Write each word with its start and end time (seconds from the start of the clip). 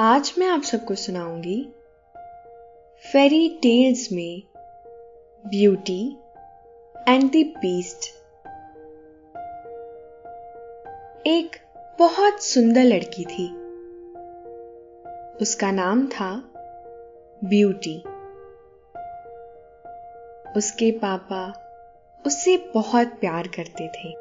आज 0.00 0.34
मैं 0.38 0.46
आप 0.46 0.62
सबको 0.62 0.94
सुनाऊँगी 0.94 1.72
फेरी 3.12 3.48
टेल्स 3.48 4.12
में 4.12 4.42
ब्यूटी 5.46 6.16
एंड 7.08 7.30
द 7.32 7.36
बीस्ट 7.36 8.08
एक 11.26 11.56
बहुत 11.98 12.42
सुंदर 12.42 12.82
लड़की 12.82 13.24
थी। 13.24 13.46
उसका 15.42 15.70
नाम 15.70 16.06
था 16.06 16.42
ब्यूटी 17.44 17.98
उसके 20.56 20.90
पापा 20.90 21.46
उससे 22.26 22.70
बहुत 22.74 23.06
प्यार 23.06 23.48
करते 23.48 23.88
थे। 23.88 24.12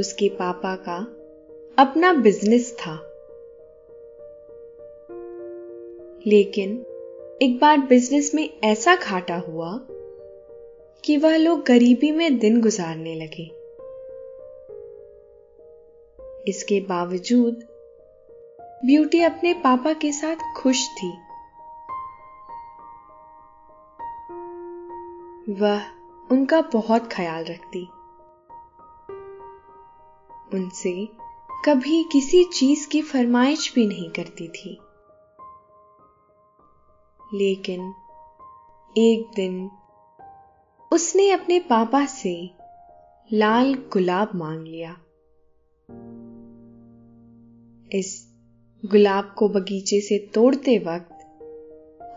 उसके 0.00 0.28
पापा 0.28 0.76
का 0.76 1.17
अपना 1.78 2.12
बिज़नेस 2.12 2.76
था। 2.76 2.94
लेकिन 6.26 6.70
एक 7.42 7.58
बार 7.60 7.78
बिज़नेस 7.78 8.34
में 8.34 8.60
ऐसा 8.64 8.96
घाटा 8.96 9.36
हुआ 9.36 9.78
कि 11.04 11.16
वह 11.16 11.36
लोग 11.36 11.64
गरीबी 11.64 12.12
में 12.12 12.38
दिन 12.38 12.60
गुजारने 12.60 13.14
लगे। 13.14 13.44
इसके 16.50 16.80
बावजूद 16.80 17.64
ब्यूटी 18.60 19.20
अपने 19.20 19.54
पापा 19.54 19.92
के 19.92 20.12
साथ 20.12 20.36
खुश 20.56 20.88
थी। 20.88 21.12
वह 25.52 25.80
उनका 26.32 26.60
बहुत 26.60 27.12
ख्याल 27.12 27.44
रखती। 27.44 27.88
उनसे 30.54 31.08
कभी 31.64 32.04
किसी 32.12 32.44
चीज़ 32.44 32.88
की 32.88 33.02
फरमाइश 33.02 33.74
भी 33.74 33.86
नहीं 33.86 34.10
करती 34.10 34.48
थी। 34.48 34.78
लेकिन 37.34 37.94
एक 38.98 39.30
दिन 39.36 39.70
उसने 40.92 41.30
अपने 41.30 41.60
पापा 41.60 42.06
से 42.06 42.50
लाल 43.32 43.74
गुलाब 43.74 44.30
मांग 44.34 44.66
लिया। 44.66 44.92
इस 47.92 48.34
गुलाब 48.84 49.34
को 49.38 49.48
बगीचे 49.48 50.00
से 50.00 50.18
तोड़ते 50.34 50.78
वक्त 50.78 51.14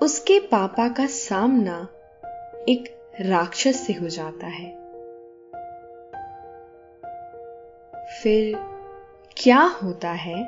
उसके 0.03 0.39
पापा 0.39 0.89
का 0.89 1.05
सामना 1.05 1.87
एक 2.69 3.11
राक्षस 3.21 3.87
से 3.87 3.93
हो 3.93 4.07
जाता 4.07 4.47
है। 4.47 4.69
फिर 8.23 8.70
क्या 9.43 9.61
होता 9.61 10.11
है 10.11 10.43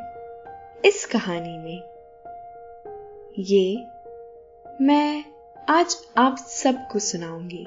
इस 0.85 1.05
कहानी 1.05 1.57
में? 1.57 1.81
ये 3.39 3.75
मैं 4.81 5.25
आज 5.69 6.07
आप 6.17 6.37
सबको 6.37 6.99
सुनाऊँगी। 6.99 7.65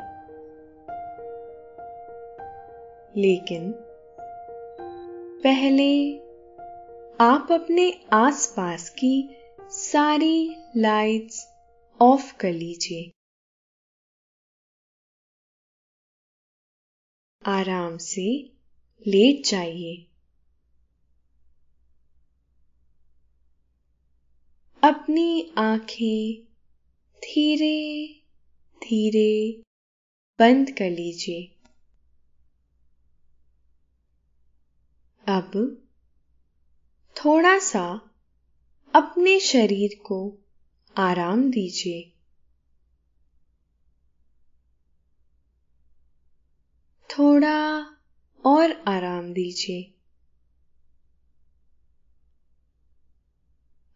लेकिन 3.20 3.74
पहले 5.42 6.18
आप 7.20 7.52
अपने 7.52 8.04
आसपास 8.12 8.90
की 8.90 9.36
सारी 9.60 10.56
लाइट्स 10.76 11.48
ऑफ़ 12.02 12.36
कर 12.36 12.52
लीजिए। 12.52 13.12
आराम 17.46 17.96
से 17.96 18.52
लेट 19.06 19.46
जाइए। 19.46 20.15
अपनी 24.86 25.54
आँखें 25.58 26.44
धीरे 27.18 28.08
धीरे 28.78 29.62
बंद 30.38 30.70
कर 30.70 30.90
लीजिए। 30.90 31.56
अब 35.28 35.82
थोड़ा 37.16 37.58
सा 37.58 38.10
अपने 38.94 39.40
शरीर 39.40 40.02
को 40.02 40.38
आराम 40.96 41.50
दीजिए। 41.50 42.12
थोड़ा 47.10 47.86
और 48.46 48.72
आराम 48.72 49.32
दीजिए। 49.32 49.95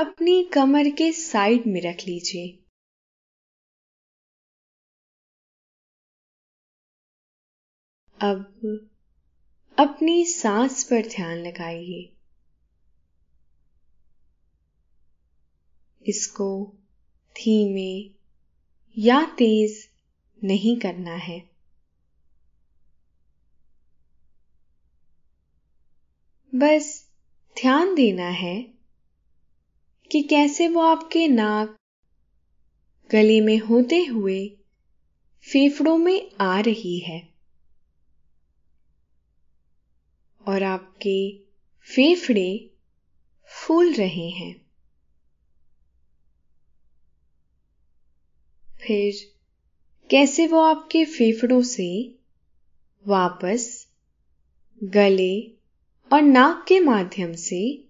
अपनी 0.00 0.44
कमर 0.44 0.90
के 0.90 1.12
साइड 1.12 1.66
में 1.66 1.80
रख 1.80 1.96
लीजिए। 2.08 2.58
अब 8.20 8.44
अपनी 9.78 10.24
सांस 10.24 10.84
पर 10.84 11.08
ध्यान 11.08 11.38
लगाइए। 11.38 12.16
इसको 16.06 16.76
धीमे 17.36 18.14
या 18.98 19.24
तेज 19.24 19.88
नहीं 20.44 20.76
करना 20.76 21.14
है। 21.14 21.40
बस 26.54 27.10
ध्यान 27.60 27.94
देना 27.94 28.28
है 28.28 28.79
कि 30.10 30.22
कैसे 30.22 30.68
वो 30.68 30.80
आपके 30.80 31.28
नाक 31.28 31.76
गले 33.10 33.40
में 33.40 33.58
होते 33.58 34.04
हुए 34.04 34.56
फेफड़ों 35.52 35.98
में 35.98 36.30
आ 36.40 36.60
रही 36.60 36.98
है। 36.98 37.34
और 40.48 40.62
आपके 40.62 41.38
फेफड़े 41.82 42.70
फूल 43.44 43.92
रहे 43.92 44.30
हैं। 44.30 44.66
फिर 48.86 49.32
कैसे 50.10 50.46
वो 50.46 50.60
आपके 50.60 51.04
फेफड़ों 51.04 51.62
से 51.62 52.18
वापस 53.06 53.88
गले 54.84 55.40
और 56.12 56.22
नाक 56.22 56.64
के 56.68 56.80
माध्यम 56.80 57.32
से 57.32 57.89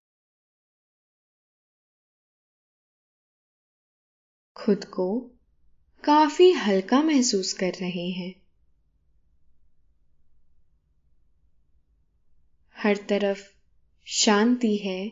खुद 4.65 4.85
को 4.85 5.19
काफ़ी 6.03 6.51
हल्का 6.51 7.01
महसूस 7.01 7.53
कर 7.53 7.71
रहे 7.81 8.09
हैं। 8.09 8.35
हर 12.77 12.97
तरफ़ 12.97 13.47
शांति 14.05 14.77
है, 14.77 15.11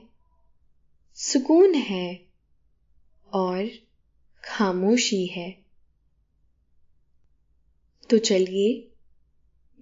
सुकून 1.15 1.75
है 1.75 2.25
और 3.33 3.69
खामोशी 4.43 5.25
है। 5.25 5.65
तो 8.09 8.17
चलिए, 8.17 8.91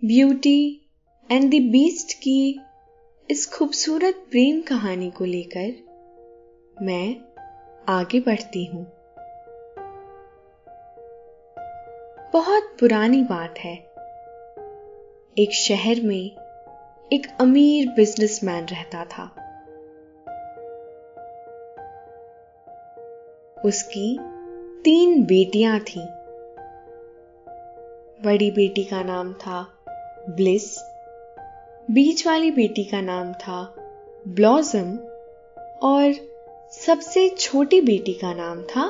ब्यूटी 0.05 0.89
एंड 1.31 1.51
द 1.51 1.71
बीस्ट 1.71 2.13
की 2.13 2.59
इस 3.31 3.51
खूबसूरत 3.51 4.15
प्रेम 4.15 4.61
कहानी 4.61 5.11
को 5.11 5.25
लेकर 5.25 5.87
मैं 6.81 7.21
आगे 7.89 8.19
बढ़ती 8.19 8.65
हूँ। 8.65 8.96
बहुत 12.33 12.63
पुरानी 12.79 13.23
बात 13.23 13.59
है। 13.59 13.75
एक 15.37 15.49
शहर 15.53 16.01
में 16.01 16.31
एक 17.13 17.37
अमीर 17.39 17.87
बिजनेसमैन 17.87 18.65
रहता 18.65 19.05
था। 19.05 19.23
उसकी 23.65 24.17
तीन 24.83 25.23
बेटियाँ 25.23 25.79
थीं। 25.79 26.05
बड़ी 28.23 28.51
बेटी 28.51 28.83
का 28.83 29.03
नाम 29.03 29.33
था 29.33 29.67
ब्लिस। 30.29 30.77
बीच 31.91 32.27
वाली 32.27 32.51
बेटी 32.51 32.83
का 32.83 33.01
नाम 33.01 33.33
था 33.33 33.75
ब्लॉसम। 34.27 34.97
और 35.83 36.13
सबसे 36.71 37.29
छोटी 37.29 37.81
बेटी 37.81 38.13
का 38.13 38.33
नाम 38.33 38.61
था 38.61 38.89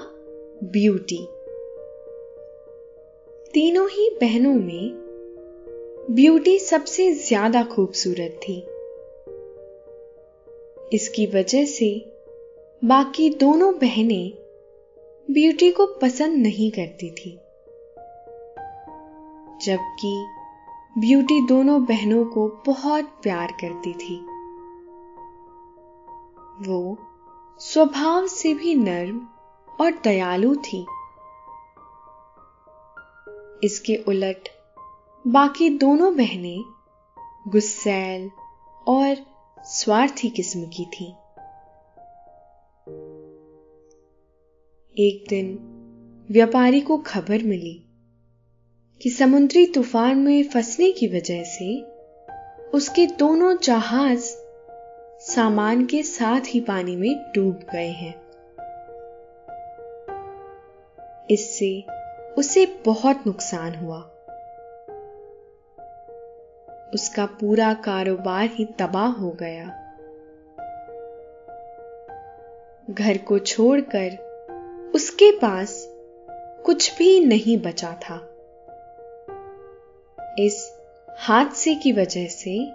ब्यूटी। 0.64 1.28
तीनों 3.58 3.90
ही 3.90 4.10
बहनों 4.22 4.54
में 4.54 4.92
ब्यूटी 6.12 6.60
सबसे 6.60 7.14
ज़्यादा 7.14 7.64
खूबसूरत 7.64 8.40
थी। 8.44 8.56
इसकी 10.94 11.26
वजह 11.26 11.66
से 11.66 12.12
बाकी 12.86 13.30
दोनों 13.30 13.74
बहनें 13.78 14.34
ब्यूटी 15.32 15.72
को 15.72 15.88
पसंद 16.02 16.38
नहीं 16.38 16.72
करती 16.72 17.10
थी। 17.10 17.32
जबकि 19.66 20.26
ब्यूटी 21.00 21.48
दोनों 21.48 21.86
बहनों 21.86 22.26
को 22.26 22.64
बहुत 22.66 23.06
प्यार 23.06 23.48
करती 23.64 23.94
थी। 23.94 24.20
वो 26.70 26.98
स्वभाव 27.60 28.28
से 28.28 28.54
भी 28.54 28.76
नर्म 28.76 29.28
और 29.82 29.92
दयालु 30.04 30.56
थी। 30.56 30.86
इसके 33.64 33.96
उलट 34.08 34.50
बाकी 35.28 35.70
दोनों 35.70 36.18
बहनें 36.18 36.64
गुस्सैल 37.48 38.30
और 38.88 39.16
स्वार्थी 39.66 40.30
किस्म 40.30 40.66
की 40.66 40.86
थी। 40.86 41.06
एक 45.08 45.26
दिन 45.30 45.58
व्यापारी 46.32 46.82
को 46.82 46.98
खबर 46.98 47.44
मिली 47.44 47.84
कि 49.02 49.10
समुद्री 49.10 49.66
तूफ़ान 49.66 50.18
में 50.18 50.44
फंसने 50.44 50.92
की 50.92 51.08
वजह 51.08 51.44
से 51.44 51.82
उसके 52.74 53.06
दोनों 53.08 53.58
जहाज़ 53.58 54.24
सामान 55.20 55.86
के 55.86 56.04
साथ 56.04 56.42
ही 56.48 56.62
पानी 56.62 56.96
में 56.96 57.32
डूब 57.36 57.60
गए 57.72 57.88
हैं। 57.88 58.16
इससे 61.32 61.97
उसे 62.38 62.66
बहुत 62.86 63.24
नुकसान 63.28 63.76
हुआ। 63.76 63.98
उसका 66.94 67.26
पूरा 67.26 67.74
कारोबार 67.74 68.46
ही 68.46 68.66
तबाह 68.66 69.08
हो 69.08 69.30
गया। 69.30 69.84
घर 72.90 73.18
को 73.18 73.40
छोड़कर 73.40 74.28
उसके 74.96 75.32
पास 75.40 75.88
कुछ 76.66 76.98
भी 76.98 77.26
नहीं 77.26 77.58
बचा 77.58 77.92
था। 77.92 78.16
इस 80.40 80.80
हादसे 81.10 81.76
की 81.76 81.92
वजह 81.92 82.28
से 82.28 82.66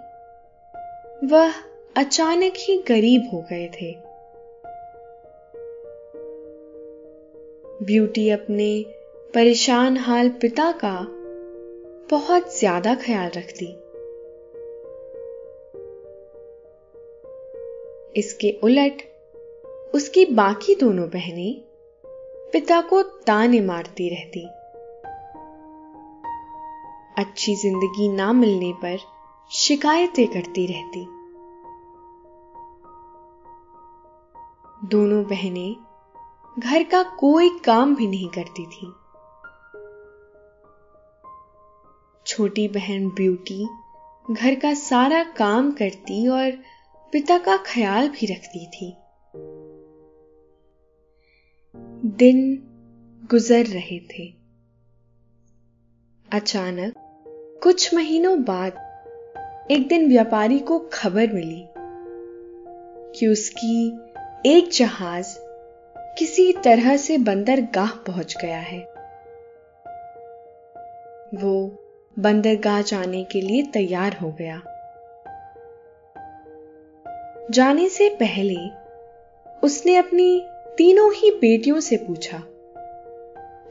वह 1.27 1.53
अचानक 1.97 2.53
ही 2.57 2.83
गरीब 2.87 3.29
हो 3.33 3.41
गए 3.41 3.67
थे। 3.67 3.97
ब्यूटी 7.85 8.29
अपने 8.29 9.02
परेशान 9.33 9.97
हाल 9.97 10.29
पिता 10.29 10.71
का 10.71 11.07
बहुत 12.11 12.59
ज़्यादा 12.59 12.95
ख्याल 12.95 13.29
रखती। 13.29 13.65
इसके 18.19 18.59
उलट 18.63 19.01
उसकी 19.95 20.25
बाकी 20.25 20.75
दोनों 20.75 21.09
बहनें 21.09 21.61
पिता 22.53 22.81
को 22.81 23.01
ताने 23.01 23.61
मारती 23.61 24.09
रहती। 24.09 24.45
अच्छी 27.17 27.55
ज़िंदगी 27.55 28.09
ना 28.09 28.33
मिलने 28.33 28.73
पर 28.73 28.97
शिकायतें 29.51 30.27
करती 30.27 30.65
रहती। 30.67 31.05
दोनों 34.87 35.23
बहनें 35.23 35.75
घर 36.59 36.83
का 36.83 37.03
कोई 37.03 37.49
काम 37.49 37.95
भी 37.95 38.07
नहीं 38.07 38.29
करती 38.29 38.65
थी। 38.65 38.93
छोटी 42.33 42.67
बहन 42.67 43.09
ब्यूटी 43.09 43.67
घर 44.31 44.55
का 44.55 44.73
सारा 44.73 45.23
काम 45.23 45.71
करती 45.71 46.27
और 46.27 46.51
पिता 47.11 47.37
का 47.37 47.57
ख्याल 47.57 48.09
भी 48.09 48.25
रखती 48.25 48.65
थी। 48.65 48.97
दिन 52.17 52.63
गुजर 53.31 53.65
रहे 53.65 53.99
थे। 53.99 54.33
अचानक 56.33 56.93
कुछ 57.63 57.93
महीनों 57.93 58.43
बाद 58.43 58.73
एक 59.71 59.87
दिन 59.87 60.09
व्यापारी 60.09 60.59
को 60.59 60.89
खबर 60.93 61.27
मिली 61.33 61.65
कि 63.19 63.27
उसकी 63.27 63.99
एक 64.45 64.69
जहाज़ 64.73 65.37
किसी 65.97 66.53
तरह 66.53 66.97
से 66.97 67.17
बंदरगाह 67.17 67.91
पहुँच 67.91 68.37
गया 68.41 68.59
है। 68.59 68.79
वो 71.43 71.79
बंदरगाह 72.19 72.81
जाने 72.81 73.23
के 73.23 73.41
लिए 73.41 73.63
तैयार 73.63 74.13
हो 74.13 74.31
गया। 74.31 74.61
जाने 77.51 77.89
से 77.89 78.09
पहले 78.09 78.57
उसने 79.63 79.95
अपनी 79.95 80.45
तीनों 80.77 81.13
ही 81.13 81.31
बेटियों 81.31 81.79
से 81.79 81.97
पूछा 81.97 82.43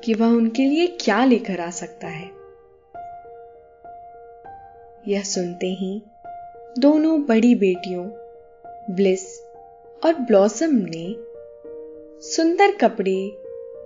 कि 0.05 0.15
वह 0.15 0.27
उनके 0.27 0.63
लिए 0.63 0.87
क्या 0.87 1.25
लेकर 1.25 1.61
आ 1.61 1.71
सकता 1.71 2.07
है। 2.07 2.31
यह 5.09 5.23
सुनते 5.23 5.67
ही 5.67 6.03
दोनों 6.79 7.23
बड़ी 7.23 7.55
बेटियों, 7.55 8.07
ब्लिस 8.91 9.41
और 10.05 10.15
ब्लॉसम 10.15 10.69
ने 10.73 11.17
सुंदर 12.21 12.77
कपड़े, 12.77 13.37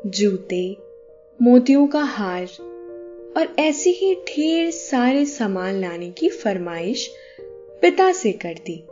जूते, 0.06 0.76
मोतियों 1.42 1.86
का 1.86 2.00
हार 2.00 2.46
और 3.36 3.56
ऐसे 3.58 3.90
ही 3.90 4.14
ढेर 4.14 4.70
सारे 4.70 5.26
सामान 5.26 5.74
लाने 5.74 6.10
की 6.10 6.28
फरमाइश 6.28 7.14
पिता 7.82 8.12
से 8.12 8.32
कर 8.32 8.54
दी 8.54 8.84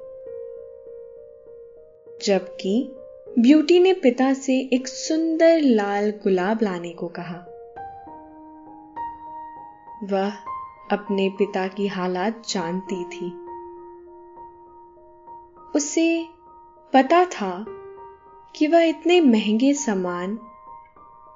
जबकि 2.25 2.93
ब्यूटी 3.39 3.81
ने 3.81 3.93
पिता 3.93 4.35
से 4.35 4.71
एक 4.73 4.89
सुंदर 4.89 5.61
लाल 5.61 6.11
गुलाब 6.11 6.59
लाने 6.63 6.91
को 6.91 7.09
कहा। 7.09 7.39
वह 10.05 10.33
अपने 10.93 11.29
पिता 11.29 11.69
की 11.69 11.87
हालात 11.87 12.43
जानती 12.49 13.05
थी। 13.05 13.33
उसे 15.77 16.27
पता 16.93 17.25
था 17.25 17.65
कि 18.57 18.67
वह 18.67 18.83
इतने 18.83 19.21
महँगे 19.21 19.75
सामान 19.75 20.39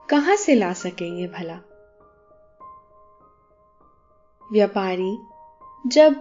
कहाँ 0.08 0.36
से 0.36 0.54
ला 0.54 0.72
सकेंगे 0.72 1.26
भला। 1.26 1.67
व्यापारी 4.52 5.18
जब 5.86 6.12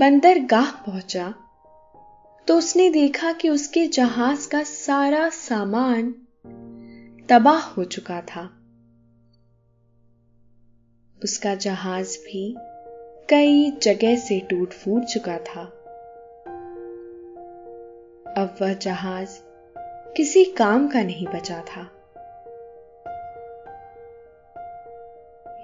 बंदरगाह 0.00 0.70
पहुँचा 0.70 1.34
तो 2.48 2.58
उसने 2.58 2.90
देखा 2.90 3.32
कि 3.32 3.48
उसके 3.48 3.86
जहाज़ 3.86 4.50
का 4.50 4.62
सारा 4.62 5.28
सामान 5.28 6.10
तबाह 7.28 7.60
हो 7.60 7.84
चुका 7.84 8.20
था। 8.20 8.44
उसका 11.24 11.54
जहाज़ 11.54 12.18
भी 12.18 12.56
कई 13.30 13.70
जगह 13.70 14.16
से 14.16 14.40
टूट 14.40 14.72
फूट 14.72 15.04
चुका 15.04 15.38
था। 15.38 15.62
अब 18.42 18.56
वह 18.62 18.74
जहाज़ 18.74 19.38
किसी 20.16 20.44
काम 20.44 20.88
का 20.88 21.02
नहीं 21.02 21.26
बचा 21.26 21.60
था। 21.60 21.90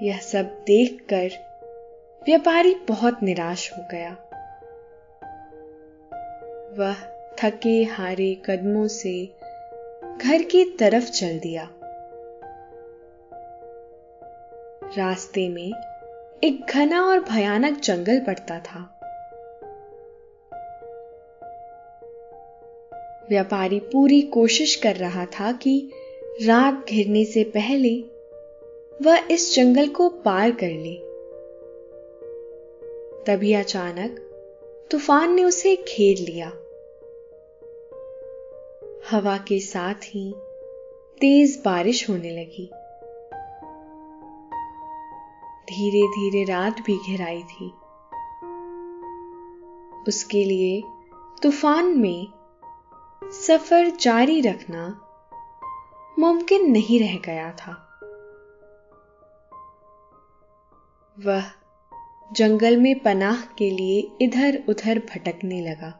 यह 0.02 0.18
सब 0.18 0.44
देखकर 0.66 1.47
व्यापारी 2.28 2.74
बहुत 2.88 3.22
निराश 3.22 3.72
हो 3.72 3.84
गया। 3.90 4.10
वह 6.78 6.94
थके 7.38 7.84
हारे 7.84 8.42
कदमों 8.46 8.88
से 8.88 9.34
घर 10.18 10.42
की 10.42 10.76
तरफ़ 10.76 11.10
चल 11.10 11.38
दिया। 11.38 11.70
रास्ते 14.98 15.48
में 15.48 15.72
एक 16.44 16.66
घना 16.70 17.02
और 17.02 17.20
भयानक 17.20 17.80
जंगल 17.80 18.20
पड़ता 18.20 18.58
था। 18.58 19.00
व्यापारी 23.30 23.80
पूरी 23.80 24.22
कोशिश 24.22 24.74
कर 24.74 24.96
रहा 24.96 25.24
था 25.24 25.52
कि 25.52 25.90
रात 26.46 26.86
घिरने 26.88 27.24
से 27.24 27.44
पहले 27.44 28.00
वह 29.02 29.22
इस 29.30 29.56
जंगल 29.56 29.88
को 29.88 30.08
पार 30.08 30.50
कर 30.50 30.68
ले। 30.68 31.07
तभी 33.28 33.54
अचानक 33.54 34.10
तूफ़ान 34.90 35.32
ने 35.34 35.44
उसे 35.44 35.76
घेर 35.76 36.18
लिया। 36.18 36.48
हवा 39.10 39.38
के 39.38 39.60
साथ 39.60 39.94
ही 39.94 40.34
तेज 41.20 41.62
बारिश 41.64 42.10
होने 42.10 42.30
लगी। 42.30 42.66
धीरे 45.64 46.06
धीरे 46.06 46.44
रात 46.44 46.80
भी 46.80 46.98
घिराई 46.98 47.42
थी। 47.42 47.72
उसके 50.08 50.44
लिए 50.44 50.82
तूफ़ान 51.42 51.84
में 51.84 52.26
सफ़र 53.24 53.90
जारी 53.90 54.40
रखना 54.40 55.00
मुमकिन 56.18 56.70
नहीं 56.70 57.00
रह 57.00 57.18
गया 57.18 57.52
था। 57.52 57.84
वह 61.18 61.57
जंगल 62.36 62.76
में 62.76 62.98
पनाह 62.98 63.40
के 63.58 63.70
लिए 63.70 64.00
इधर 64.22 64.62
उधर 64.68 64.98
भटकने 64.98 65.60
लगा। 65.60 65.90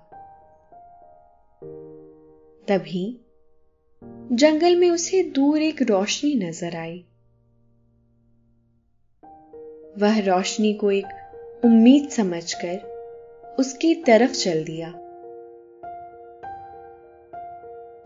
तभी 2.68 3.20
जंगल 4.32 4.76
में 4.76 4.90
उसे 4.90 5.23
दूर 5.23 5.62
एक 5.62 5.82
रोशनी 5.82 6.35
नज़र 6.35 6.76
आई। 6.76 6.99
वह 9.99 10.18
रोशनी 10.20 10.75
को 10.75 10.90
एक 10.90 11.62
उम्मीद 11.64 12.08
समझकर 12.08 13.56
उसकी 13.58 13.94
तरफ़ 13.94 14.32
चल 14.32 14.64
दिया। 14.64 14.90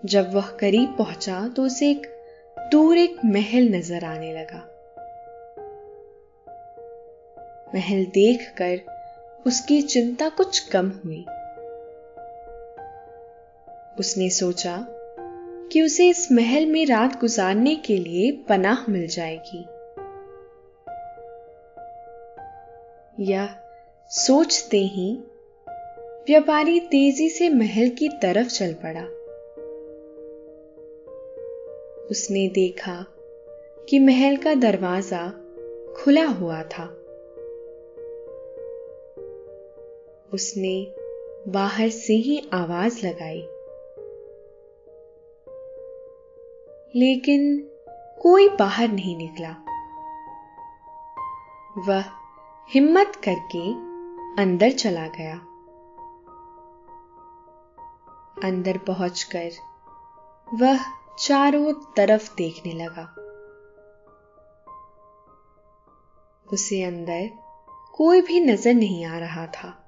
जब 0.05 0.33
वह 0.35 0.51
करीब 0.61 0.95
पहुँचा 0.99 1.49
तो 1.49 1.63
उसे 1.63 1.91
एक 1.91 2.07
दूर 2.73 2.99
एक 2.99 3.17
महल 3.25 3.69
नज़र 3.69 4.05
आने 4.05 4.33
लगा। 4.33 4.69
महल 7.75 8.05
देखकर 8.05 8.81
उसकी 9.47 9.83
चिंता 9.83 10.29
कुछ 10.29 10.59
कम 10.59 10.89
हुई। 10.89 11.25
उसने 13.99 14.31
सोचा 14.31 14.87
कि 15.73 15.83
उसे 15.83 16.09
इस 16.09 16.33
महल 16.33 16.67
में 16.67 16.87
रात 16.87 17.21
गुजारने 17.21 17.75
के 17.75 17.97
लिए 17.97 18.33
पनाह 18.33 18.91
मिल 18.91 19.07
जाएगी। 19.07 19.65
यह 23.33 23.49
सोचते 24.11 24.79
ही 24.79 25.19
व्यापारी 26.29 26.81
तेज़ी 26.81 27.29
से 27.29 27.49
महल 27.49 27.89
की 27.89 28.09
तरफ़ 28.09 28.49
चल 28.49 28.73
पड़ा। 28.73 29.05
उसने 32.11 32.49
देखा 32.49 33.07
कि 33.89 33.99
महल 33.99 34.37
का 34.37 34.55
दरवाज़ा 34.55 35.33
खुला 35.97 36.25
हुआ 36.25 36.63
था। 36.63 36.99
उसने 40.35 40.95
बाहर 41.49 41.89
से 41.89 42.13
ही 42.13 42.51
आवाज़ 42.53 43.07
लगाई। 43.07 43.49
लेकिन 46.97 47.71
कोई 48.23 48.49
बाहर 48.49 48.89
नहीं 48.89 49.17
निकला। 49.17 49.57
वह 51.79 52.05
हिम्मत 52.71 53.13
करके 53.17 53.73
अंदर 54.43 54.71
चला 54.71 55.09
गया। 55.09 55.35
अंदर 58.45 58.79
पहुंचकर 58.79 59.51
वह 60.55 60.79
चारों 61.19 61.73
तरफ़ 61.97 62.37
देखने 62.37 62.73
लगा। 62.73 63.15
उसे 66.53 66.83
अंदर 66.83 67.31
कोई 67.95 68.21
भी 68.21 68.41
नज़र 68.41 68.75
नहीं 68.75 69.05
आ 69.05 69.19
रहा 69.19 69.47
था। 69.47 69.82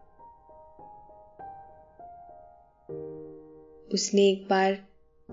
उसने 3.94 4.22
एक 4.22 4.46
बार 4.50 4.78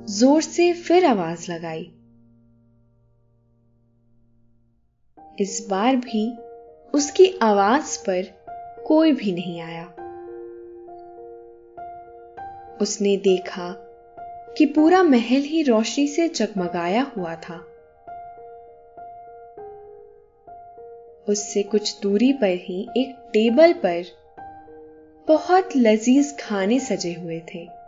ज़ोर 0.09 0.41
से 0.41 0.73
फिर 0.73 1.05
आवाज़ 1.05 1.51
लगाई। 1.51 1.91
इस 5.39 5.67
बार 5.69 5.95
भी 5.95 6.37
उसकी 6.93 7.39
आवाज़ 7.41 7.99
पर 7.99 8.23
कोई 8.87 9.11
भी 9.11 9.31
नहीं 9.31 9.61
आया। 9.61 9.85
उसने 12.81 13.17
देखा 13.17 13.71
कि 14.57 14.65
पूरा 14.65 15.03
महल 15.03 15.41
ही 15.41 15.63
रोशनी 15.63 16.07
से 16.07 16.29
जगमगाया 16.29 17.11
हुआ 17.17 17.35
था। 17.35 17.57
उससे 21.29 21.63
कुछ 21.63 22.01
दूरी 22.01 22.33
पर 22.33 22.57
ही 22.61 22.87
एक 22.97 23.15
टेबल 23.33 23.73
पर 23.73 24.03
बहुत 25.27 25.69
लजीज 25.75 26.37
खाने 26.39 26.79
सजे 26.79 27.13
हुए 27.13 27.39
थे। 27.39 27.80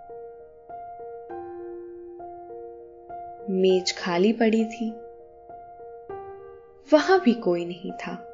मेज 3.50 3.98
खाली 3.98 4.34
पड़ी 4.34 4.66
थी। 4.66 4.90
वहाँ 6.94 7.22
भी 7.22 7.34
कोई 7.34 7.66
नहीं 7.66 7.92
था। 7.92 8.30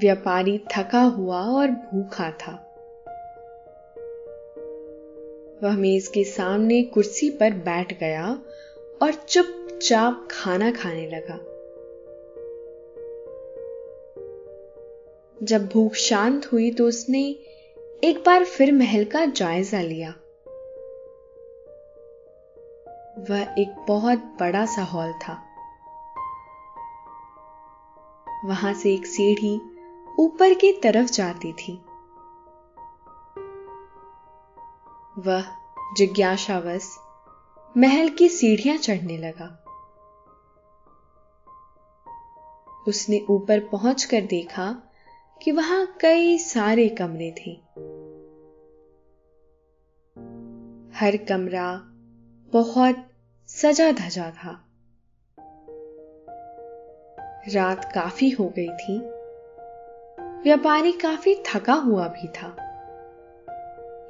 व्यापारी 0.00 0.58
थका 0.58 1.02
हुआ 1.02 1.42
और 1.42 1.68
भूखा 1.68 2.30
था। 2.30 2.66
वह 5.62 5.76
मेज 5.76 6.08
के 6.08 6.24
सामने 6.24 6.82
कुर्सी 6.82 7.30
पर 7.30 7.50
बैठ 7.50 8.00
गया 8.00 8.38
और 9.02 9.12
चुपचाप 9.12 10.28
खाना 10.30 10.72
खाने 10.72 11.06
लगा। 11.06 11.38
जब 15.42 15.66
भूख 15.66 15.94
शांत 15.94 16.52
हुई 16.52 16.70
तो 16.70 16.86
उसने 16.86 17.36
एक 18.04 18.22
बार 18.26 18.44
फिर 18.44 18.72
महल 18.72 19.04
का 19.04 19.24
जायजा 19.24 19.80
लिया। 19.80 20.19
वह 23.20 23.54
एक 23.58 23.84
बहुत 23.88 24.18
बड़ा 24.18 24.66
सा 24.66 24.82
हॉल 24.82 25.12
था। 25.12 25.46
वहाँ 28.44 28.74
से 28.74 28.94
एक 28.94 29.06
सीढ़ी 29.06 29.60
ऊपर 30.18 30.54
की 30.54 30.72
तरफ़ 30.72 31.10
जाती 31.10 31.52
थी। 31.52 31.72
वह 35.18 35.44
जिज्ञासावश 35.96 36.98
महल 37.76 38.08
की 38.08 38.28
सीढ़ियाँ 38.28 38.76
चढ़ने 38.76 39.18
लगा। 39.18 39.64
उसने 42.88 43.26
ऊपर 43.30 43.60
पहुंचकर 43.60 44.20
देखा 44.20 44.82
कि 45.42 45.52
वहाँ 45.52 45.86
कई 46.00 46.38
सारे 46.38 46.88
कमरे 46.88 47.30
थे। 47.30 47.50
हर 50.98 51.16
कमरा 51.16 51.80
बहुत 52.52 53.09
सजा 53.56 53.92
धजा 53.92 54.30
था। 54.30 54.64
रात 57.54 57.92
काफ़ी 57.94 58.30
हो 58.30 58.52
गई 58.58 58.68
थी। 58.68 58.98
व्यापारी 60.42 60.92
काफ़ी 60.92 61.42
थका 61.46 61.72
हुआ 61.72 62.08
भी 62.08 62.28
था। 62.28 62.56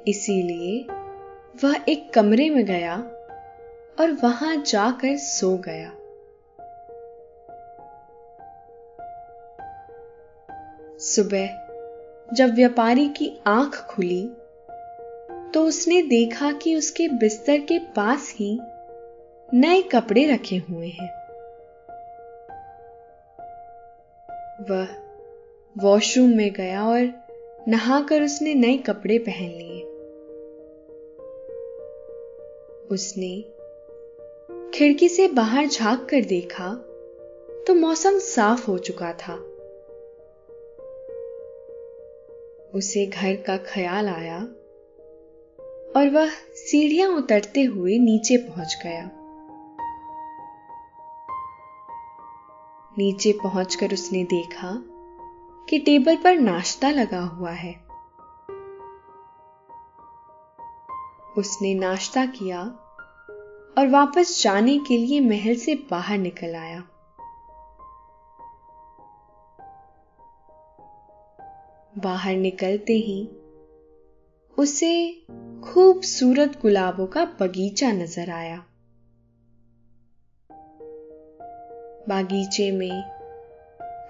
इसीलिए 0.07 0.87
वह 1.63 1.85
एक 1.89 2.13
कमरे 2.13 2.49
में 2.49 2.65
गया 2.65 2.97
और 3.99 4.17
वहाँ 4.23 4.55
जाकर 4.55 5.17
सो 5.17 5.57
गया। 5.57 5.91
सुबह 10.97 11.47
जब 12.33 12.55
व्यापारी 12.55 13.07
की 13.07 13.41
आँख 13.47 13.87
खुली 13.89 14.27
तो 15.53 15.63
उसने 15.63 16.01
देखा 16.01 16.51
कि 16.51 16.75
उसके 16.75 17.07
बिस्तर 17.07 17.57
के 17.57 17.79
पास 17.79 18.33
ही 18.35 18.59
नए 19.53 19.81
कपड़े 19.81 20.25
रखे 20.31 20.57
हुए 20.57 20.87
हैं। 20.87 21.09
वह 24.69 24.87
वॉशरूम 25.77 26.29
में 26.29 26.53
गया 26.53 26.85
और 26.85 27.13
नहाकर 27.67 28.23
उसने 28.23 28.53
नए 28.53 28.77
कपड़े 28.77 29.17
पहन 29.19 29.49
लिए। 29.49 29.81
उसने 32.91 33.41
खिड़की 34.73 35.09
से 35.09 35.27
बाहर 35.27 35.67
झाँक 35.67 36.07
कर 36.09 36.21
देखा 36.21 36.73
तो 37.67 37.73
मौसम 37.73 38.19
साफ़ 38.19 38.65
हो 38.67 38.77
चुका 38.77 39.13
था। 39.13 39.35
उसे 42.73 43.05
घर 43.05 43.35
का 43.35 43.57
ख्याल 43.57 44.07
आया 44.07 44.39
और 45.95 46.09
वह 46.09 46.29
सीढ़ियाँ 46.55 47.09
उतरते 47.09 47.63
हुए 47.63 47.97
नीचे 47.97 48.37
पहुँच 48.37 48.79
गया। 48.83 49.20
नीचे 52.97 53.31
पहुंचकर 53.33 53.93
उसने 53.93 54.23
देखा 54.23 54.71
कि 55.69 55.79
टेबल 55.79 56.15
पर 56.15 56.35
नाश्ता 56.35 56.89
लगा 56.89 57.21
हुआ 57.21 57.51
है। 57.51 57.73
उसने 61.37 61.73
नाश्ता 61.73 62.25
किया 62.25 62.61
और 63.77 63.87
वापस 63.87 64.43
जाने 64.43 64.77
के 64.77 64.97
लिए 64.97 65.19
महल 65.19 65.55
से 65.55 65.75
बाहर 65.91 66.17
निकल 66.17 66.55
आया। 66.55 66.83
बाहर 71.97 72.35
निकलते 72.35 72.93
ही 72.93 73.29
उसे 74.57 75.25
खूबसूरत 75.63 76.59
गुलाबों 76.61 77.07
का 77.07 77.25
बगीचा 77.25 77.91
नज़र 77.91 78.29
आया। 78.29 78.65
बागीचे 82.09 82.71
में 82.71 83.03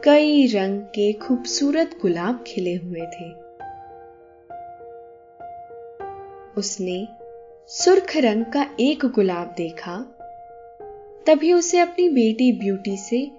कई 0.03 0.47
रंग 0.47 0.81
के 0.81 1.13
खूबसूरत 1.13 1.97
गुलाब 2.01 2.43
खिले 2.47 2.75
हुए 2.75 3.01
थे। 3.01 3.29
उसने 6.57 7.07
सुर्ख 7.67 8.17
रंग 8.17 8.45
का 8.45 8.65
एक 8.79 9.05
गुलाब 9.05 9.53
देखा, 9.57 9.97
तभी 11.27 11.53
उसे 11.53 11.79
अपनी 11.79 12.09
बेटी 12.09 12.51
ब्यूटी 12.51 12.97
से 12.97 13.31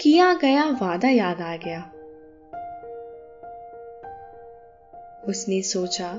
किया 0.00 0.34
गया 0.34 0.64
वादा 0.82 1.08
याद 1.08 1.40
आ 1.40 1.56
गया। 1.56 1.80
उसने 5.28 5.62
सोचा 5.62 6.12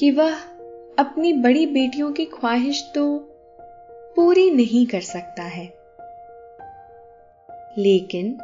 कि 0.00 0.10
वह 0.10 0.34
अपनी 0.98 1.32
बड़ी 1.32 1.66
बेटियों 1.66 2.12
की 2.12 2.24
ख्वाहिश 2.24 2.92
तो 2.94 3.18
पूरी 4.16 4.50
नहीं 4.50 4.86
कर 4.86 5.00
सकता 5.00 5.42
है। 5.42 5.79
लेकिन 7.78 8.38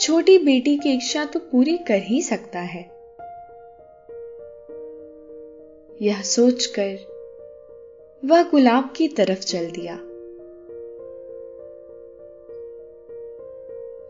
छोटी 0.00 0.38
बेटी 0.38 0.78
की 0.78 0.92
इच्छा 0.92 1.24
तो 1.24 1.40
पूरी 1.40 1.76
कर 1.78 2.02
ही 2.02 2.22
सकता 2.22 2.58
है। 2.58 2.90
यह 6.02 6.22
सोचकर 6.22 6.98
वह 8.24 8.42
गुलाब 8.42 8.92
की 8.96 9.08
तरफ़ 9.08 9.40
चल 9.40 9.70
दिया। 9.70 9.94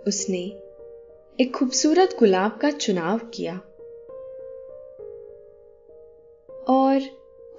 उसने 0.06 0.52
एक 1.40 1.52
खूबसूरत 1.54 2.16
गुलाब 2.18 2.58
का 2.62 2.70
चुनाव 2.70 3.18
किया 3.18 3.54
और 6.68 7.00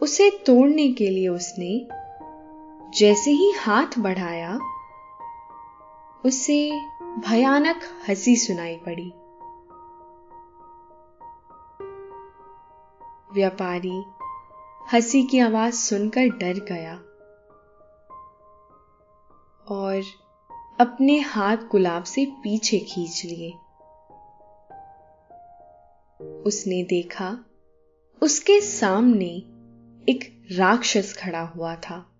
उसे 0.01 0.29
तोड़ने 0.29 0.91
के 0.91 1.07
लिए 1.07 1.27
उसने 1.27 1.87
जैसे 2.99 3.31
ही 3.31 3.51
हाथ 3.51 3.99
बढ़ाया 3.99 4.59
उसे 6.25 6.79
भयानक 7.01 7.79
हँसी 8.09 8.35
सुनाई 8.35 8.75
पड़ी। 8.75 9.13
व्यापारी 13.33 14.03
हँसी 14.93 15.23
की 15.23 15.39
आवाज़ 15.39 15.73
सुनकर 15.73 16.27
डर 16.27 16.53
गया 16.53 16.95
और 19.75 20.03
अपने 20.79 21.19
हाथ 21.19 21.57
गुलाब 21.57 22.03
से 22.03 22.25
पीछे 22.25 22.79
खींच 22.79 23.21
लिए। 23.25 23.51
उसने 26.41 26.83
देखा 26.83 27.45
उसके 28.21 28.61
सामने 28.61 29.29
एक 30.09 30.47
राक्षस 30.51 31.17
खड़ा 31.19 31.41
हुआ 31.41 31.75
था। 31.75 32.10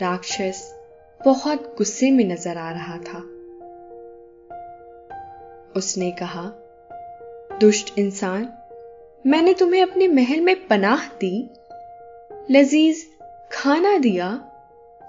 राक्षस 0.00 0.74
बहुत 1.24 1.74
गुस्से 1.78 2.10
में 2.10 2.24
नज़र 2.24 2.58
आ 2.58 2.70
रहा 2.70 2.98
था। 2.98 3.18
उसने 5.76 6.10
कहा, 6.10 6.42
दुष्ट 7.60 7.98
इंसान, 7.98 8.48
मैंने 9.26 9.54
तुम्हें 9.54 9.82
अपने 9.82 10.08
महल 10.08 10.40
में 10.40 10.66
पनाह 10.66 11.06
दी, 11.06 11.50
लजीज 12.50 13.06
खाना 13.52 13.98
दिया, 13.98 14.46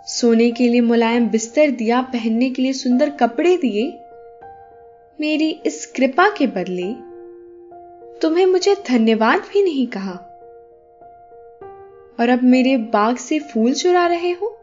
सोने 0.07 0.51
के 0.51 0.67
लिए 0.67 0.81
मुलायम 0.81 1.29
बिस्तर 1.29 1.71
दिया, 1.71 2.01
पहनने 2.01 2.49
के 2.49 2.61
लिए 2.61 2.73
सुंदर 2.73 3.09
कपड़े 3.09 3.57
दिए। 3.57 3.99
मेरी 5.21 5.61
इस 5.65 5.85
कृपा 5.85 6.29
के 6.29 6.47
बदले 6.47 6.93
तुम्हें 8.19 8.45
मुझे 8.45 8.75
धन्यवाद 8.87 9.39
भी 9.39 9.63
नहीं 9.63 9.87
कहा। 9.87 10.27
और 12.19 12.29
अब 12.29 12.43
मेरे 12.43 12.77
बाग 12.77 13.17
से 13.17 13.39
फूल 13.39 13.73
चुरा 13.73 14.07
रहे 14.07 14.31
हो? 14.31 14.57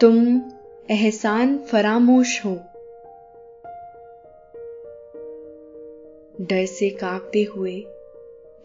तुम 0.00 0.42
एहसान 0.90 1.58
फरामोश 1.58 2.44
हो। 2.44 2.54
डर 6.40 6.66
से 6.66 6.90
कांपते 6.90 7.42
हुए 7.42 7.86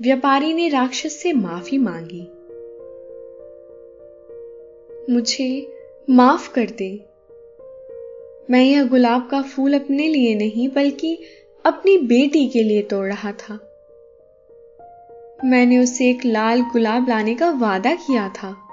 व्यापारी 0.02 0.54
ने 0.54 0.70
राक्षस 0.70 1.14
से 1.14 1.34
माफ़ी 1.34 1.78
मांगी। 1.78 2.28
मुझे 5.14 5.74
माफ़ 6.10 6.54
कर 6.54 6.66
दे। 6.66 7.06
मैं 8.50 8.64
यह 8.64 8.88
गुलाब 8.88 9.28
का 9.32 9.42
फूल 9.42 9.74
अपने 9.74 10.08
लिए 10.08 10.36
नहीं, 10.36 10.70
बल्कि 10.70 11.20
अपनी 11.66 11.98
बेटी 11.98 12.48
के 12.48 12.64
लिए 12.64 12.82
तोड़ 12.82 13.08
रहा 13.08 13.32
था। 13.32 13.60
मैंने 15.46 15.78
उसे 15.78 16.10
एक 16.10 16.26
लाल 16.26 16.62
गुलाब 16.62 17.10
लाने 17.10 17.36
का 17.36 17.50
वादा 17.50 17.94
किया 17.94 18.30
था। 18.30 18.69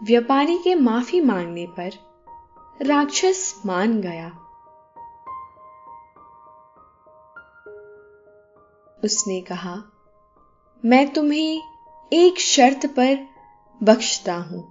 व्यापारी 0.00 0.56
के 0.58 0.74
माफ़ी 0.74 1.20
मांगने 1.20 1.66
पर 1.66 1.92
राक्षस 2.82 3.62
मान 3.66 4.00
गया। 4.00 4.28
उसने 9.04 9.40
कहा, 9.40 9.74
मैं 10.84 11.08
तुम्हें 11.12 11.62
एक 12.12 12.40
शर्त 12.40 12.86
पर 12.86 13.18
बख्शता 13.80 14.34
हूँ। 14.34 14.62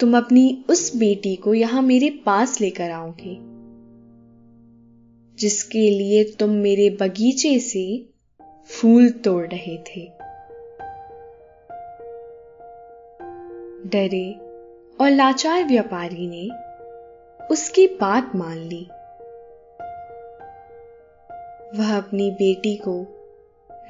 तुम 0.00 0.16
अपनी 0.16 0.64
उस 0.70 0.96
बेटी 0.96 1.36
को 1.36 1.54
यहाँ 1.54 1.82
मेरे 1.82 2.10
पास 2.26 2.60
लेकर 2.60 2.90
आओगे, 2.90 3.36
जिसके 5.38 5.90
लिए 5.90 6.24
तुम 6.24 6.50
मेरे 6.50 6.90
बगीचे 7.00 7.58
से 7.60 8.08
फूल 8.70 9.10
तोड़ 9.10 9.46
रहे 9.46 9.76
थे। 9.86 10.17
डरे 13.88 14.32
और 15.00 15.10
लाचार 15.10 15.64
व्यापारी 15.64 16.26
ने 16.28 16.48
उसकी 17.46 17.86
बात 18.00 18.32
मान 18.36 18.56
ली। 18.58 18.82
वह 21.78 21.96
अपनी 21.96 22.30
बेटी 22.30 22.76
को 22.76 23.02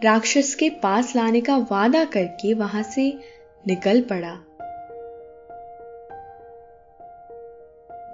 राक्षस 0.04 0.54
के 0.54 0.70
पास 0.70 1.16
लाने 1.16 1.40
का 1.40 1.56
वादा 1.70 2.04
करके 2.04 2.54
वहाँ 2.54 2.82
से 2.82 3.06
निकल 3.66 4.00
पड़ा। 4.00 4.34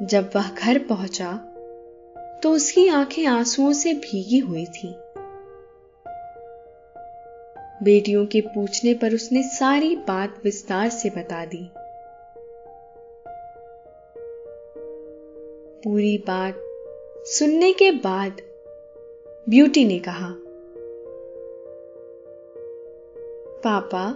जब 0.02 0.30
वह 0.36 0.48
घर 0.48 0.78
पहुँचा 0.78 1.32
तो 2.42 2.50
उसकी 2.50 2.88
आँखें 2.88 3.26
आंसुओं 3.26 3.72
से 3.72 3.94
भीगी 3.94 4.38
हुई 4.38 4.64
थी। 4.66 4.94
बेटियों 7.84 8.26
के 8.26 8.40
पूछने 8.40 8.94
पर 8.94 9.14
उसने 9.14 9.42
सारी 9.42 9.96
बात 9.96 10.40
विस्तार 10.44 10.88
से 10.88 11.10
बता 11.10 11.44
दी। 11.44 11.70
पूरी 15.84 16.18
बात 16.18 16.54
सुनने 17.26 17.72
के 17.72 17.90
बाद 17.90 18.40
ब्यूटी 19.48 19.84
ने 19.84 19.98
कहा, 19.98 20.34
पापा, 23.64 24.06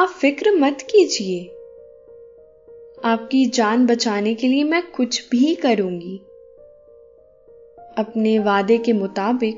आप 0.00 0.08
फ़िक्र 0.08 0.50
मत 0.50 0.78
कीजिए। 0.80 1.44
आपकी 3.04 3.46
जान 3.46 3.86
बचाने 3.86 4.34
के 4.34 4.48
लिए 4.48 4.64
मैं 4.64 4.90
कुछ 4.90 5.28
भी 5.30 5.54
करूँगी। 5.54 6.20
अपने 7.98 8.38
वादे 8.38 8.78
के 8.78 8.92
मुताबिक 8.92 9.56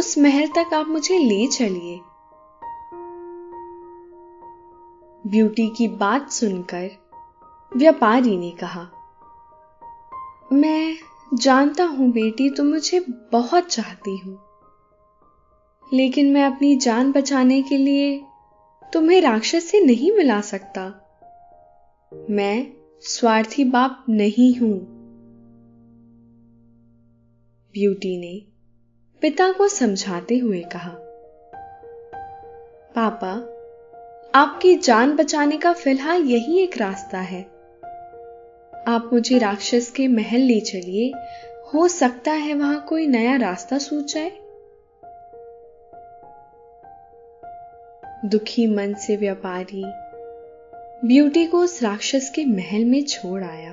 उस 0.00 0.16
महल 0.18 0.46
तक 0.48 0.74
आप 0.74 0.88
मुझे 0.88 1.18
ले 1.18 1.46
चलिए। 1.46 2.00
ब्यूटी 5.24 5.68
की 5.68 5.88
बात 5.88 6.30
सुनकर 6.30 6.90
व्यापारी 7.72 8.36
ने 8.36 8.50
कहा, 8.50 8.82
मैं 10.52 10.96
जानता 11.34 11.84
हूँ 11.84 12.10
बेटी, 12.12 12.48
तुम 12.50 12.66
मुझे 12.66 13.00
बहुत 13.32 13.66
चाहती 13.66 14.16
हो, 14.18 14.32
लेकिन 15.92 16.32
मैं 16.32 16.44
अपनी 16.44 16.74
जान 16.76 17.12
बचाने 17.12 17.62
के 17.62 17.76
लिए 17.76 18.20
तुम्हें 18.92 19.20
राक्षस 19.20 19.70
से 19.70 19.80
नहीं 19.80 20.12
मिला 20.12 20.40
सकता। 20.40 20.86
मैं 22.30 22.66
स्वार्थी 23.02 23.64
बाप 23.64 24.04
नहीं 24.10 24.54
हूँ। 24.54 24.76
ब्यूटी 27.74 28.16
ने 28.18 28.49
पिता 29.22 29.52
को 29.52 29.68
समझाते 29.68 30.38
हुए 30.38 30.60
कहा, 30.60 30.90
पापा, 32.94 33.32
आपकी 34.34 34.74
जान 34.76 35.16
बचाने 35.16 35.56
का 35.56 35.72
फ़िलहाल 35.72 36.22
यही 36.22 36.58
एक 36.58 36.78
रास्ता 36.78 37.18
है। 37.18 37.42
आप 38.88 39.10
मुझे 39.12 39.38
राक्षस 39.38 39.90
के 39.90 40.08
महल 40.08 40.40
ले 40.40 40.60
चलिए, 40.60 41.12
हो 41.74 41.88
सकता 41.88 42.32
है 42.32 42.54
वहाँ 42.54 42.84
कोई 42.88 43.06
नया 43.06 43.36
रास्ता 43.36 43.78
सूझ 43.78 44.04
जाए। 44.14 44.32
दुखी 48.24 48.66
मन 48.66 48.94
से 48.94 49.16
व्यापारी, 49.16 49.84
ब्यूटी 51.08 51.46
को 51.46 51.60
उस 51.60 51.82
राक्षस 51.82 52.32
के 52.34 52.44
महल 52.44 52.84
में 52.84 53.04
छोड़ 53.04 53.44
आया। 53.44 53.72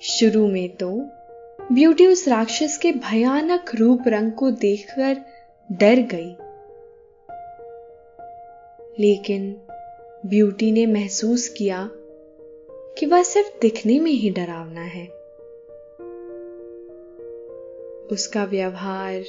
शुरू 0.00 0.46
में 0.46 0.76
तो 0.76 1.08
ब्यूटी 1.72 2.06
उस 2.06 2.28
राक्षस 2.28 2.78
के 2.82 2.92
भयानक 2.92 3.74
रूप 3.74 4.00
रंग 4.06 4.32
को 4.32 4.50
देखकर 4.50 5.16
डर 5.72 5.94
गई। 5.94 6.36
लेकिन 8.98 9.60
ब्यूटी 10.26 10.72
ने 10.72 10.86
महसूस 10.86 11.48
किया 11.48 11.90
कि 12.98 13.06
वह 13.06 13.22
सिर्फ़ 13.22 13.60
दिखने 13.60 14.00
में 14.00 14.10
ही 14.10 14.30
डरावना 14.30 14.80
है। 14.80 15.06
उसका 18.06 18.44
व्यवहार 18.44 19.24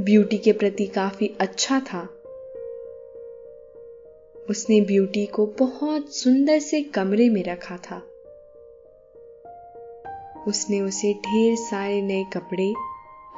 ब्यूटी 0.00 0.38
के 0.38 0.52
प्रति 0.52 0.86
काफ़ी 0.86 1.36
अच्छा 1.40 1.80
था। 1.80 2.08
उसने 4.50 4.80
ब्यूटी 4.80 5.26
को 5.26 5.46
बहुत 5.46 6.14
सुंदर 6.14 6.58
से 6.58 6.82
कमरे 6.82 7.28
में 7.28 7.44
रखा 7.44 7.76
था। 7.76 8.02
उसने 10.48 10.80
उसे 10.80 11.14
ढेर 11.14 11.56
सारे 11.56 12.02
नए 12.02 12.24
कपड़े 12.24 12.74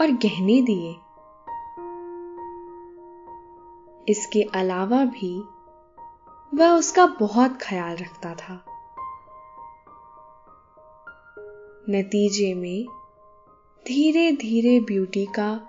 और 0.00 0.10
गहने 0.10 0.62
दिए। 0.62 0.96
इसके 4.08 4.42
अलावा 4.42 5.04
भी 5.04 5.44
वह 6.56 6.70
उसका 6.70 7.06
बहुत 7.06 7.58
ख्याल 7.62 7.96
रखता 7.96 8.34
था। 8.34 8.64
नतीजे 11.90 12.54
में 12.54 12.86
धीरे 13.86 14.32
धीरे 14.32 14.80
ब्यूटी 14.80 15.26
का 15.26 15.60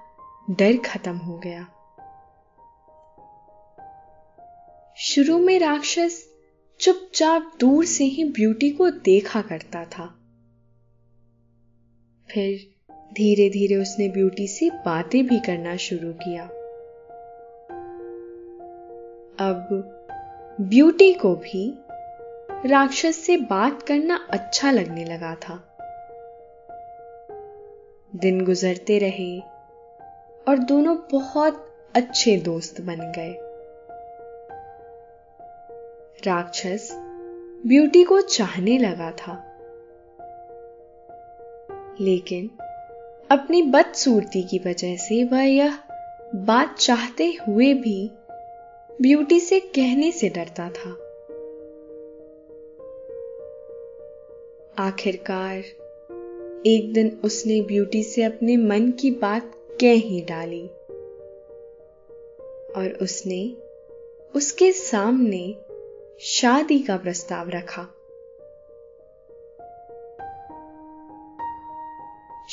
डर 0.49 0.77
खत्म 0.77 1.17
हो 1.17 1.37
गया। 1.37 1.67
शुरू 4.97 5.39
में 5.39 5.59
राक्षस 5.59 6.29
चुपचाप 6.79 7.51
दूर 7.59 7.85
से 7.85 8.03
ही 8.03 8.23
ब्यूटी 8.23 8.71
को 8.71 8.89
देखा 8.89 9.41
करता 9.41 9.85
था। 9.85 10.24
फिर 12.35 12.73
धीरे 13.13 13.49
धीरे 13.49 13.75
उसने 13.75 14.09
ब्यूटी 14.09 14.47
से 14.47 14.69
बातें 14.69 15.27
भी 15.27 15.39
करना 15.39 15.75
शुरू 15.75 16.13
किया। 16.13 16.43
अब 19.39 19.67
ब्यूटी 20.61 21.13
को 21.13 21.35
भी 21.35 21.77
राक्षस 22.65 23.15
से 23.15 23.37
बात 23.37 23.83
करना 23.83 24.27
अच्छा 24.29 24.71
लगने 24.71 25.05
लगा 25.05 25.35
था। 25.35 25.77
दिन 28.15 28.45
गुजरते 28.45 28.97
रहे 28.97 29.39
और 30.47 30.57
दोनों 30.57 30.97
बहुत 31.11 31.75
अच्छे 31.95 32.37
दोस्त 32.37 32.81
बन 32.81 32.95
गए। 32.95 33.35
राक्षस 36.27 36.89
ब्यूटी 37.65 38.03
को 38.03 38.21
चाहने 38.21 38.77
लगा 38.77 39.11
था। 39.11 39.54
लेकिन 42.01 42.49
अपनी 43.31 43.61
बदसूरती 43.61 44.43
की 44.43 44.59
वजह 44.59 44.95
से 44.95 45.23
वह 45.23 45.43
यह 45.43 45.77
बात 46.35 46.77
चाहते 46.77 47.37
हुए 47.47 47.73
भी 47.73 48.11
ब्यूटी 49.01 49.39
से 49.39 49.59
कहने 49.59 50.11
से 50.11 50.29
डरता 50.29 50.69
था। 50.69 50.97
आखिरकार, 54.79 55.57
एक 56.65 56.93
दिन 56.93 57.19
उसने 57.23 57.61
ब्यूटी 57.61 58.03
से 58.03 58.23
अपने 58.23 58.57
मन 58.57 58.91
की 58.91 59.11
बात 59.11 59.51
कह 59.81 59.93
ही 59.93 60.21
डाली 60.21 60.67
और 62.75 62.97
उसने 63.01 63.57
उसके 64.35 64.71
सामने 64.71 65.55
शादी 66.19 66.79
का 66.79 66.97
प्रस्ताव 66.97 67.49
रखा। 67.49 67.94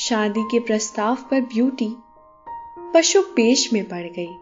शादी 0.03 0.43
के 0.43 0.61
प्रस्ताव 0.61 1.17
पर 1.17 1.41
ब्यूटी 1.41 1.97
पशु 2.95 3.23
पेश 3.23 3.73
में 3.73 3.89
पड़ 3.89 4.07
गई। 4.19 4.35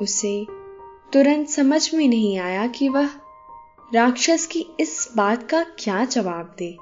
उसे 0.00 0.46
तुरंत 1.12 1.48
समझ 1.48 1.94
में 1.94 2.08
नहीं 2.08 2.38
आया 2.38 2.66
कि 2.66 2.88
वह 2.88 3.10
राक्षस 3.94 4.46
की 4.46 4.66
इस 4.80 5.12
बात 5.16 5.50
का 5.50 5.64
क्या 5.64 6.04
जवाब 6.04 6.56
दे। 6.58 6.76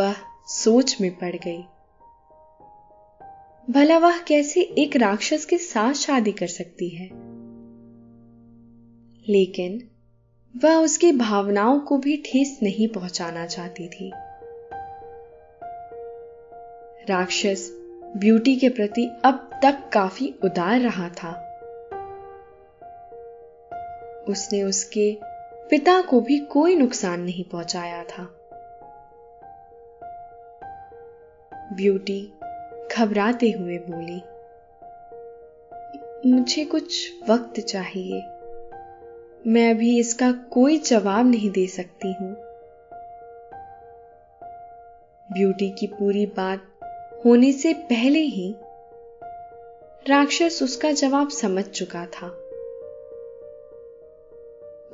वह 0.00 0.14
सोच 0.46 1.00
में 1.00 1.18
पड़ 1.18 1.36
गई। 1.36 1.62
भला 3.72 3.98
वह 3.98 4.18
कैसे 4.18 4.60
एक 4.60 4.96
राक्षस 4.96 5.44
के 5.44 5.58
साथ 5.58 5.92
शादी 5.92 6.32
कर 6.32 6.46
सकती 6.46 6.88
है? 6.88 7.06
लेकिन 9.28 9.90
वह 10.64 10.76
उसकी 10.76 11.12
भावनाओं 11.12 11.80
को 11.80 11.98
भी 11.98 12.16
ठेस 12.16 12.58
नहीं 12.62 12.88
पहुंचाना 12.88 13.46
चाहती 13.46 13.88
थी। 13.88 14.12
राक्षस 17.08 17.68
ब्यूटी 18.16 18.56
के 18.56 18.68
प्रति 18.68 19.10
अब 19.24 19.50
तक 19.62 19.90
काफ़ी 19.92 20.34
उदार 20.44 20.80
रहा 20.80 21.08
था। 21.08 21.32
उसने 24.28 24.62
उसके 24.62 25.18
पिता 25.70 26.00
को 26.00 26.20
भी 26.20 26.38
कोई 26.38 26.76
नुकसान 26.76 27.20
नहीं 27.20 27.44
पहुँचाया 27.44 28.04
था। 28.04 28.24
ब्यूटी 31.72 32.32
घबराते 32.96 33.50
हुए 33.50 33.78
बोली, 33.78 34.22
मुझे 36.30 36.64
कुछ 36.64 37.12
वक्त 37.28 37.60
चाहिए। 37.60 38.35
मैं 39.44 39.70
अभी 39.70 39.98
इसका 39.98 40.30
कोई 40.32 40.78
जवाब 40.78 41.26
नहीं 41.26 41.50
दे 41.50 41.66
सकती 41.66 42.12
हूँ। 42.12 42.34
ब्यूटी 45.28 45.70
की 45.70 45.86
पूरी 45.86 46.26
बात 46.26 46.66
होने 47.24 47.52
से 47.52 47.72
पहले 47.74 48.18
ही 48.18 48.54
राक्षस 50.06 50.58
उसका 50.62 50.90
जवाब 50.92 51.28
समझ 51.28 51.64
चुका 51.64 52.04
था। 52.06 52.26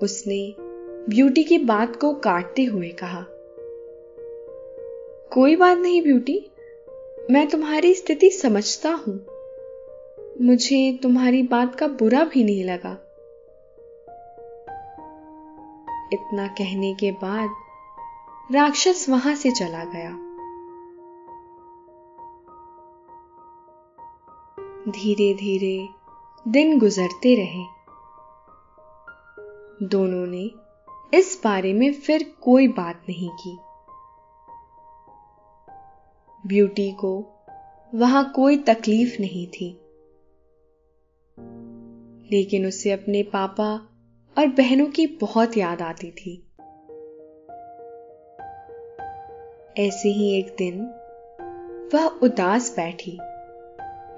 उसने 0.02 0.54
ब्यूटी 1.08 1.44
की 1.44 1.58
बात 1.58 1.96
को 1.96 2.12
काटते 2.14 2.64
हुए 2.64 2.88
कहा, 2.88 3.24
कोई 5.32 5.56
बात 5.56 5.78
नहीं 5.78 6.02
ब्यूटी, 6.02 6.38
मैं 7.30 7.46
तुम्हारी 7.48 7.94
स्थिति 7.94 8.30
समझता 8.30 8.90
हूँ। 8.90 9.20
मुझे 10.40 10.98
तुम्हारी 11.02 11.42
बात 11.42 11.74
का 11.74 11.86
बुरा 11.86 12.24
भी 12.24 12.44
नहीं 12.44 12.64
लगा। 12.64 12.96
इतना 16.12 16.48
कहने 16.48 16.94
के 16.94 17.12
बाद 17.12 17.50
राक्षस 18.54 19.06
वहाँ 19.08 19.34
से 19.34 19.50
चला 19.50 19.84
गया। 19.84 20.10
धीरे 24.88 25.34
धीरे 25.34 25.88
दिन 26.48 26.78
गुजरते 26.78 27.34
रहे। 27.34 27.64
दोनों 29.86 30.26
ने 30.26 30.50
इस 31.18 31.40
बारे 31.44 31.72
में 31.72 31.92
फिर 31.92 32.36
कोई 32.40 32.68
बात 32.68 33.02
नहीं 33.08 33.30
की। 33.30 33.58
ब्यूटी 36.46 36.92
को 36.92 37.26
वहाँ 37.94 38.32
कोई 38.32 38.58
तकलीफ़ 38.58 39.20
नहीं 39.20 39.46
थी। 39.46 39.78
लेकिन 42.32 42.66
उसे 42.66 42.92
अपने 42.92 43.22
पापा 43.22 43.91
और 44.38 44.46
बहनों 44.46 44.86
की 44.86 45.06
बहुत 45.06 45.56
याद 45.56 45.82
आती 45.82 46.10
थी। 46.10 46.46
ऐसे 49.78 50.08
ही 50.08 50.38
एक 50.38 50.54
दिन 50.58 50.94
वह 51.94 52.06
उदास 52.06 52.76
बैठी, 52.76 53.18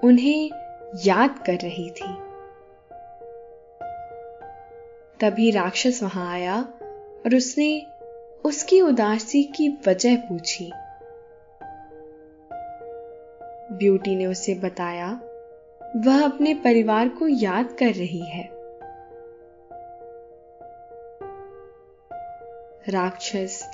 उन्हें 0.04 0.50
याद 1.04 1.38
कर 1.38 1.54
रही 1.54 1.90
थी। 1.90 2.14
तभी 5.20 5.50
राक्षस 5.50 6.02
वहाँ 6.02 6.32
आया 6.32 6.60
और 7.26 7.36
उसने 7.36 7.86
उसकी 8.44 8.80
उदासी 8.80 9.42
की 9.44 9.68
वजह 9.88 10.16
पूछी। 10.16 10.72
ब्यूटी 13.72 14.16
ने 14.16 14.26
उसे 14.26 14.54
बताया, 14.54 15.20
वह 15.96 16.24
अपने 16.24 16.54
परिवार 16.54 17.08
को 17.08 17.28
याद 17.28 17.76
कर 17.78 17.86
रही 17.86 18.24
है। 18.24 18.53
राक्षस, 22.88 23.70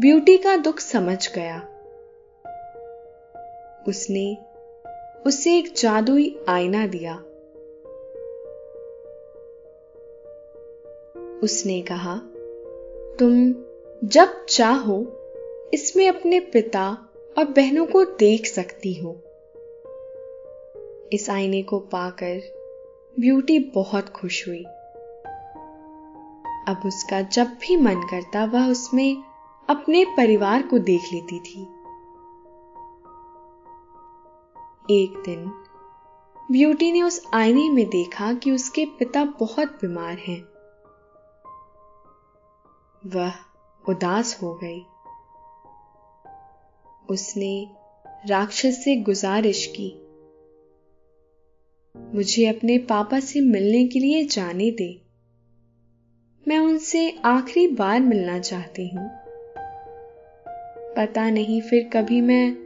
ब्यूटी 0.00 0.38
का 0.38 0.56
दुख 0.56 0.78
समझ 0.78 1.34
गया। 1.34 1.58
उसने 3.88 4.36
उसे 5.26 5.58
एक 5.58 5.74
जादुई 5.74 6.40
आईना 6.48 6.86
दिया। 6.86 7.14
उसने 11.42 11.82
कहा, 11.82 12.16
तुम 13.18 13.54
जब 14.04 14.46
चाहो, 14.48 15.06
इसमें 15.74 16.08
अपने 16.08 16.40
पिता 16.40 17.08
और 17.38 17.44
बहनों 17.44 17.86
को 17.86 18.04
देख 18.04 18.46
सकती 18.46 18.94
हो। 18.94 19.16
इस 21.12 21.30
आईने 21.30 21.62
को 21.62 21.78
पाकर 21.78 22.40
ब्यूटी 23.20 23.58
बहुत 23.58 24.08
खुश 24.08 24.48
हुई। 24.48 24.64
अब 26.68 26.80
उसका 26.86 27.20
जब 27.20 27.46
भी 27.46 27.76
मन 27.76 28.00
करता, 28.10 28.44
वह 28.44 28.70
उसमें 28.70 29.24
अपने 29.68 30.04
परिवार 30.04 30.62
को 30.62 30.78
देख 30.78 31.12
लेती 31.12 31.40
थी। 31.40 31.62
एक 34.90 35.22
दिन, 35.26 35.52
ब्यूटी 36.50 36.92
ने 36.92 37.02
उस 37.02 37.26
आईने 37.34 37.70
में 37.70 37.88
देखा 37.88 38.32
कि 38.32 38.50
उसके 38.50 38.84
पिता 38.84 39.24
बहुत 39.24 39.68
बीमार 39.68 40.18
हैं। 40.18 40.40
वह 43.06 43.32
उदास 43.88 44.42
हो 44.42 44.54
गई। 44.64 44.80
उसने 47.10 47.70
राक्षस 48.26 48.84
से 48.84 48.96
गुजारिश 48.96 49.66
की, 49.66 50.02
मुझे 52.14 52.46
अपने 52.46 52.78
पापा 52.78 53.20
से 53.20 53.40
मिलने 53.40 53.86
के 53.88 53.98
लिए 53.98 54.24
जाने 54.24 54.70
दे। 54.70 55.07
मैं 56.48 56.58
उनसे 56.58 57.18
आखिरी 57.24 57.68
बार 57.68 58.00
मिलना 58.00 58.38
चाहती 58.38 58.88
हूँ। 58.88 59.10
पता 60.96 61.30
नहीं 61.30 61.60
फिर 61.60 61.90
कभी 61.92 62.20
मैं 62.20 62.56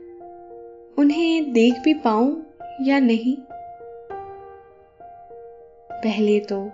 उन्हें 0.99 1.53
देख 1.53 1.75
भी 1.79 1.95
पाऊँ 1.95 2.47
या 2.83 2.99
नहीं। 2.99 3.37
पहले 5.93 6.41
तो 6.41 6.71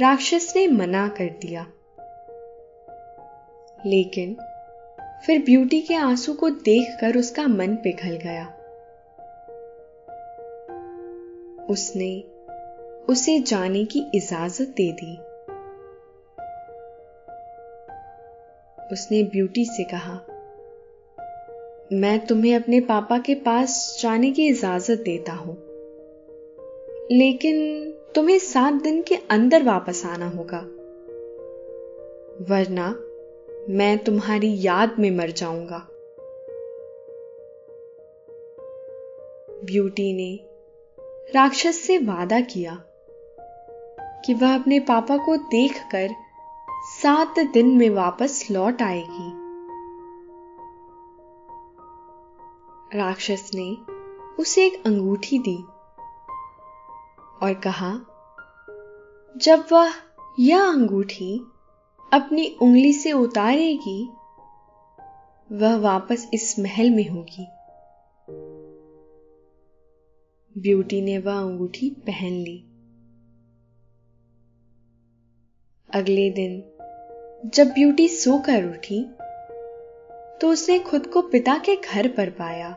राक्षस 0.00 0.52
ने 0.56 0.66
मना 0.66 1.08
कर 1.08 1.24
दिया। 1.24 1.66
लेकिन 3.86 4.36
फिर 5.26 5.42
ब्यूटी 5.44 5.80
के 5.80 5.94
आँसू 5.94 6.34
को 6.34 6.50
देखकर 6.50 7.16
उसका 7.16 7.46
मन 7.46 7.76
पिघल 7.76 8.16
गया। 8.16 8.46
उसने 11.70 12.24
उसे 13.08 13.40
जाने 13.40 13.84
की 13.84 14.06
इजाज़त 14.14 14.68
दे 14.68 14.92
दी। 14.92 15.29
उसने 18.92 19.22
ब्यूटी 19.22 19.64
से 19.64 19.84
कहा, 19.84 20.14
मैं 21.92 22.18
तुम्हें 22.26 22.54
अपने 22.54 22.80
पापा 22.80 23.18
के 23.18 23.34
पास 23.34 23.98
जाने 24.02 24.30
की 24.30 24.46
इजाज़त 24.48 24.98
देता 24.98 25.32
हूँ, 25.32 25.56
लेकिन 27.12 27.90
तुम्हें 28.14 28.38
सात 28.38 28.74
दिन 28.74 29.02
के 29.02 29.16
अंदर 29.30 29.62
वापस 29.62 30.02
आना 30.06 30.28
होगा, 30.28 30.60
वरना 32.50 32.88
मैं 33.68 33.96
तुम्हारी 33.98 34.54
याद 34.60 34.96
में 34.98 35.10
मर 35.10 35.30
जाऊँगा 35.30 35.86
ब्यूटी 39.64 40.12
ने 40.12 40.38
राक्षस 41.34 41.76
से 41.76 41.98
वादा 41.98 42.40
किया 42.40 42.82
कि 44.24 44.34
वह 44.34 44.54
अपने 44.54 44.78
पापा 44.80 45.16
को 45.16 45.36
देखकर 45.36 46.14
सात 46.82 47.38
दिन 47.38 47.66
में 47.66 47.90
वापस 47.90 48.46
लौट 48.50 48.82
आएगी। 48.82 49.32
राक्षस 52.98 53.50
ने 53.54 53.76
उसे 54.42 54.66
एक 54.66 54.82
अंगूठी 54.86 55.38
दी 55.38 55.56
और 57.42 57.54
कहा, 57.54 57.92
जब 59.36 59.66
वह 59.72 59.92
यह 60.38 60.64
अंगूठी 60.64 61.46
अपनी 62.12 62.56
उंगली 62.62 62.92
से 62.92 63.12
उतारेगी, 63.12 64.10
वह 65.52 65.76
वापस 65.76 66.30
इस 66.34 66.58
महल 66.58 66.90
में 66.90 67.08
होगी। 67.08 67.46
ब्यूटी 70.60 71.02
ने 71.02 71.18
वह 71.18 71.40
अंगूठी 71.40 71.90
पहन 71.90 72.32
ली। 72.32 72.69
अगले 75.94 76.30
दिन, 76.30 76.62
जब 77.46 77.66
ब्यूटी 77.66 78.08
सोकर 78.08 78.64
उठी 78.64 79.04
तो 80.40 80.48
उसने 80.48 80.78
खुद 80.78 81.06
को 81.06 81.22
पिता 81.22 81.56
के 81.58 81.76
घर 81.76 82.08
पर 82.08 82.30
पाया। 82.30 82.68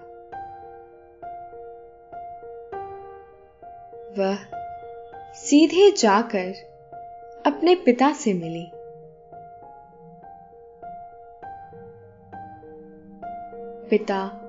वह 4.17 4.37
सीधे 5.33 5.91
जाकर 5.91 6.53
अपने 7.45 7.75
पिता 7.75 8.13
से 8.13 8.33
मिली। 8.33 8.71
पिता 13.89 14.39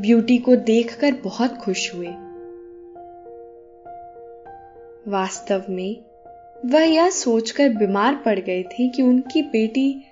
ब्यूटी 0.00 0.38
को 0.38 0.56
देखकर 0.56 1.12
बहुत 1.12 1.56
खुश 1.56 1.94
हुए। 1.94 2.08
वास्तव 5.08 5.64
में 5.68 6.04
वह 6.64 6.82
यह 6.82 7.10
सोचकर 7.10 7.68
बीमार 7.68 8.14
पड़ 8.14 8.38
गए 8.38 8.62
थे 8.62 8.88
कि 8.88 9.02
उनकी 9.02 9.42
बेटी 9.42 10.04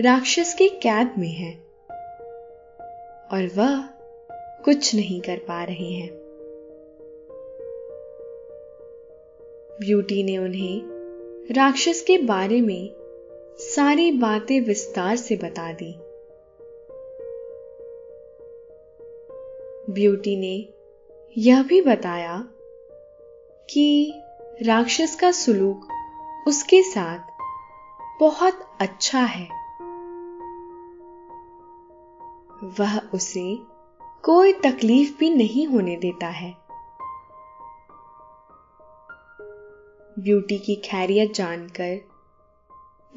राक्षस 0.00 0.54
के 0.54 0.68
कैद 0.68 1.14
में 1.18 1.28
है 1.28 1.54
और 3.30 3.50
वह 3.56 3.88
कुछ 4.64 4.94
नहीं 4.94 5.20
कर 5.20 5.36
पा 5.36 5.64
रहे 5.64 5.90
हैं। 5.92 6.10
ब्यूटी 9.80 10.22
ने 10.22 10.38
उन्हें 10.38 10.82
राक्षस 11.52 12.04
के 12.06 12.18
बारे 12.18 12.60
में 12.60 12.90
सारी 13.58 14.12
बातें 14.12 14.60
विस्तार 14.60 15.16
से 15.16 15.36
बता 15.36 15.72
दी। 15.72 15.94
ब्यूटी 19.92 20.36
ने 20.36 20.68
यह 21.38 21.62
भी 21.62 21.80
बताया 21.80 22.48
कि 23.70 24.14
राक्षस 24.62 25.16
का 25.16 25.30
सुलूक 25.30 25.88
उसके 26.48 26.82
साथ 26.82 27.18
बहुत 28.20 28.76
अच्छा 28.80 29.20
है। 29.20 29.48
वह 32.80 32.98
उसे 32.98 33.58
कोई 34.22 34.52
तकलीफ़ 34.52 35.18
भी 35.18 35.30
नहीं 35.30 35.66
होने 35.66 35.96
देता 35.96 36.26
है। 36.26 36.56
ब्यूटी 40.18 40.58
की 40.58 40.76
खैरियत 40.76 41.34
जानकर 41.34 42.08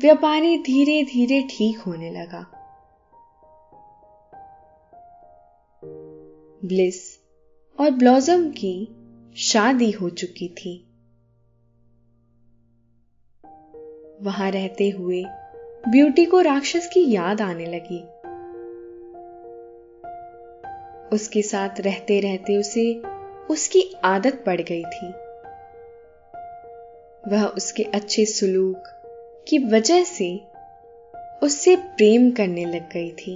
व्यापारी 0.01 0.57
धीरे 0.57 1.03
धीरे 1.03 1.47
ठीक 1.49 1.79
होने 1.79 2.11
लगा। 2.11 2.45
ब्लिस 6.65 7.19
और 7.79 7.91
ब्लॉजम 7.91 8.49
की 8.49 8.95
शादी 9.37 9.91
हो 9.91 10.09
चुकी 10.09 10.49
थी। 10.49 10.92
वहाँ 14.21 14.51
रहते 14.51 14.89
हुए 14.89 15.23
ब्यूटी 15.87 16.25
को 16.25 16.41
राक्षस 16.41 16.89
की 16.93 17.11
याद 17.11 17.41
आने 17.41 17.65
लगी। 17.65 18.01
उसके 21.15 21.41
साथ 21.41 21.81
रहते 21.81 22.19
रहते 22.19 22.57
उसे 22.57 23.01
उसकी 23.49 23.95
आदत 24.03 24.43
पड़ 24.45 24.61
गई 24.61 24.83
थी। 24.83 25.11
वह 27.27 27.45
उसके 27.45 27.83
अच्छे 27.83 28.25
सुलूक 28.25 28.83
की 29.47 29.57
वजह 29.59 30.03
से 30.03 30.41
उससे 31.43 31.75
प्रेम 31.75 32.31
करने 32.31 32.65
लग 32.65 32.89
गई 32.91 33.11
थी। 33.11 33.35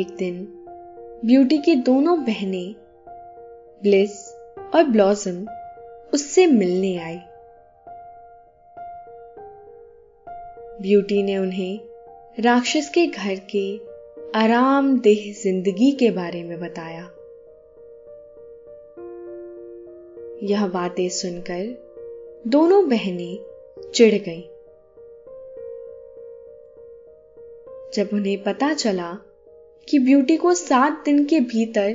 एक 0.00 0.16
दिन 0.16 0.48
ब्यूटी 1.24 1.58
की 1.58 1.74
दोनों 1.74 2.24
बहनें 2.24 2.74
ब्लिस 3.82 4.32
और 4.74 4.84
ब्लॉसम 4.84 5.46
उससे 6.14 6.46
मिलने 6.46 6.96
आई 6.98 7.18
ब्यूटी 10.82 11.22
ने 11.22 11.36
उन्हें 11.38 11.80
राक्षस 12.40 12.90
के 12.94 13.06
घर 13.06 13.34
के 13.54 13.66
आरामदेह 14.38 15.32
ज़िंदगी 15.42 15.92
के 15.92 16.10
बारे 16.10 16.42
में 16.44 16.60
बताया 16.60 17.02
यह 20.42 20.66
बातें 20.66 21.08
सुनकर 21.08 22.42
दोनों 22.46 22.88
बहनें 22.88 23.38
चिढ़ 23.94 24.14
गईं। 24.14 24.42
जब 27.94 28.10
उन्हें 28.12 28.42
पता 28.42 28.72
चला 28.74 29.18
कि 29.88 29.98
ब्यूटी 29.98 30.36
को 30.36 30.54
सात 30.54 31.02
दिन 31.04 31.24
के 31.24 31.40
भीतर 31.40 31.94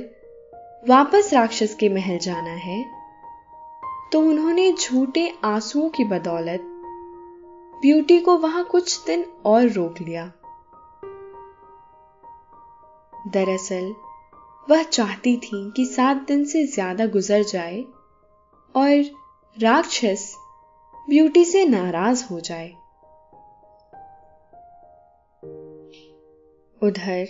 वापस 0.88 1.30
राक्षस 1.34 1.74
के 1.74 1.88
महल 1.88 2.18
जाना 2.18 2.54
है 2.60 3.01
तो 4.12 4.20
उन्होंने 4.20 4.72
झूठे 4.72 5.34
आंसुओं 5.44 5.88
की 5.88 6.04
बदौलत 6.04 6.60
ब्यूटी 7.82 8.20
को 8.20 8.36
वहाँ 8.36 8.64
कुछ 8.64 9.06
दिन 9.06 9.24
और 9.44 9.68
रोक 9.68 10.00
लिया। 10.00 10.32
दरअसल, 13.28 13.94
वह 14.70 14.82
चाहती 14.82 15.36
थी 15.36 15.72
कि 15.76 15.86
सात 15.86 16.16
दिन 16.16 16.44
से 16.44 16.66
ज़्यादा 16.66 17.06
गुजर 17.06 17.42
जाए 17.42 17.84
और 18.74 19.04
राक्षस 19.60 20.36
ब्यूटी 21.10 21.44
से 21.44 21.64
नाराज़ 21.64 22.24
हो 22.24 22.40
जाए। 22.40 22.68
उधर, 26.82 27.26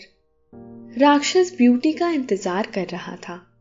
राक्षस 0.98 1.54
ब्यूटी 1.56 1.92
का 1.92 2.08
इंतज़ार 2.08 2.66
कर 2.66 2.86
रहा 2.86 3.16
था। 3.16 3.51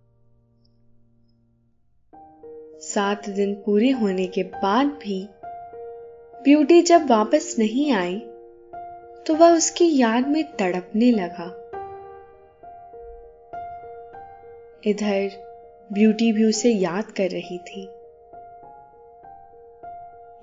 सात 2.82 3.30
दिन 3.30 3.54
पूरे 3.56 3.90
होने 3.92 4.28
के 4.28 4.44
बाद 4.44 4.88
भी 4.88 5.30
ब्यूटी 6.44 6.82
जब 6.82 7.10
वापस 7.10 7.56
नहीं 7.60 7.92
आई 7.94 8.20
तो 9.28 9.36
वह 9.36 9.52
उसकी 9.52 10.00
याद 10.00 10.28
में 10.28 10.44
तड़पने 10.44 11.12
लगा। 11.12 11.46
इधर 14.86 15.30
ब्यूटी 15.94 16.32
भी 16.32 16.44
उसे 16.44 16.72
याद 16.72 17.12
कर 17.12 17.30
रही 17.30 17.58
थी। 17.58 17.84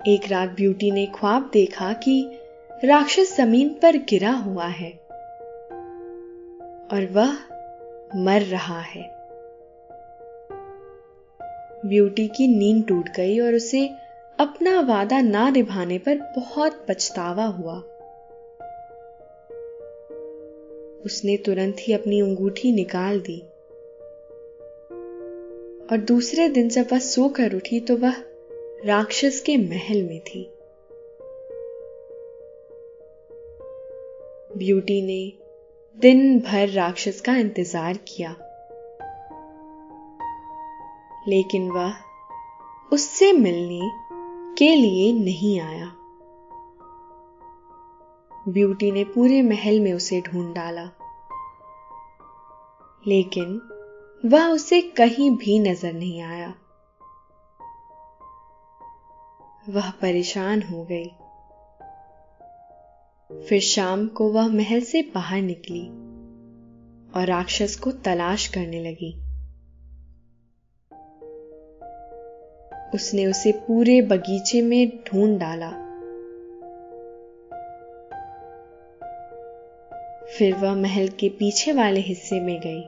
एक 0.06 0.30
रात 0.30 0.48
ब्यूटी 0.48 0.90
ने 0.90 1.06
ख्वाब 1.06 1.50
देखा 1.52 1.92
कि 1.92 2.38
राक्षस 2.84 3.36
ज़मीन 3.36 3.68
पर 3.68 3.96
गिरा 3.96 4.32
हुआ 4.32 4.66
है 4.66 4.90
और 6.92 7.08
वह 7.12 7.36
मर 8.16 8.42
रहा 8.42 8.80
है। 8.80 9.17
ब्यूटी 11.86 12.26
की 12.28 12.46
नींद 12.48 12.84
टूट 12.88 13.08
गई 13.16 13.38
और 13.40 13.54
उसे 13.54 13.86
अपना 14.38 14.80
वादा 14.80 15.20
ना 15.20 15.48
निभाने 15.50 15.98
पर 15.98 16.18
बहुत 16.36 16.84
पछतावा 16.88 17.44
हुआ। 17.44 17.76
उसने 21.04 21.36
तुरंत 21.36 21.76
ही 21.80 21.92
अपनी 21.92 22.20
अंगूठी 22.20 22.72
निकाल 22.72 23.20
दी 23.20 23.38
और 25.90 25.98
दूसरे 25.98 26.48
दिन 26.48 26.68
जब 26.68 26.86
वह 26.92 26.98
सोकर 26.98 27.54
उठी 27.54 27.80
तो 27.80 27.96
वह 27.96 28.14
राक्षस 28.84 29.40
के 29.40 29.56
महल 29.56 30.02
में 30.02 30.20
थी। 30.20 30.42
ब्यूटी 34.56 35.00
ने 35.02 35.32
दिन 35.98 36.38
भर 36.40 36.68
राक्षस 36.68 37.20
का 37.20 37.36
इंतज़ार 37.36 37.98
किया। 38.08 38.36
लेकिन 41.26 41.70
वह 41.70 41.94
उससे 42.92 43.32
मिलने 43.32 43.90
के 44.58 44.74
लिए 44.74 45.12
नहीं 45.12 45.60
आया। 45.60 45.92
ब्यूटी 48.48 48.90
ने 48.90 49.04
पूरे 49.04 49.42
महल 49.42 49.80
में 49.80 49.92
उसे 49.92 50.20
ढूंढ 50.20 50.54
डाला। 50.54 50.84
लेकिन 53.06 53.60
वह 54.24 54.46
उसे 54.46 54.80
कहीं 54.82 55.36
भी 55.36 55.58
नज़र 55.58 55.92
नहीं 55.92 56.22
आया। 56.22 56.54
वह 59.68 59.90
परेशान 59.90 60.62
हो 60.62 60.84
गई। 60.84 61.08
फिर 63.42 63.60
शाम 63.60 64.06
को 64.06 64.32
वह 64.32 64.48
महल 64.48 64.80
से 64.80 65.02
बाहर 65.02 65.42
निकली 65.42 65.88
और 67.12 67.26
राक्षस 67.26 67.76
को 67.76 67.92
तलाश 67.92 68.46
करने 68.46 68.90
लगी। 68.90 69.27
उसने 72.94 73.26
उसे 73.26 73.52
पूरे 73.52 74.02
बगीचे 74.02 74.62
में 74.62 74.88
ढूंढ 74.88 75.40
डाला। 75.40 75.70
फिर 80.38 80.54
वह 80.54 80.74
महल 80.74 81.08
के 81.08 81.28
पीछे 81.28 81.72
वाले 81.72 82.00
हिस्से 82.00 82.40
में 82.40 82.60
गई। 82.60 82.82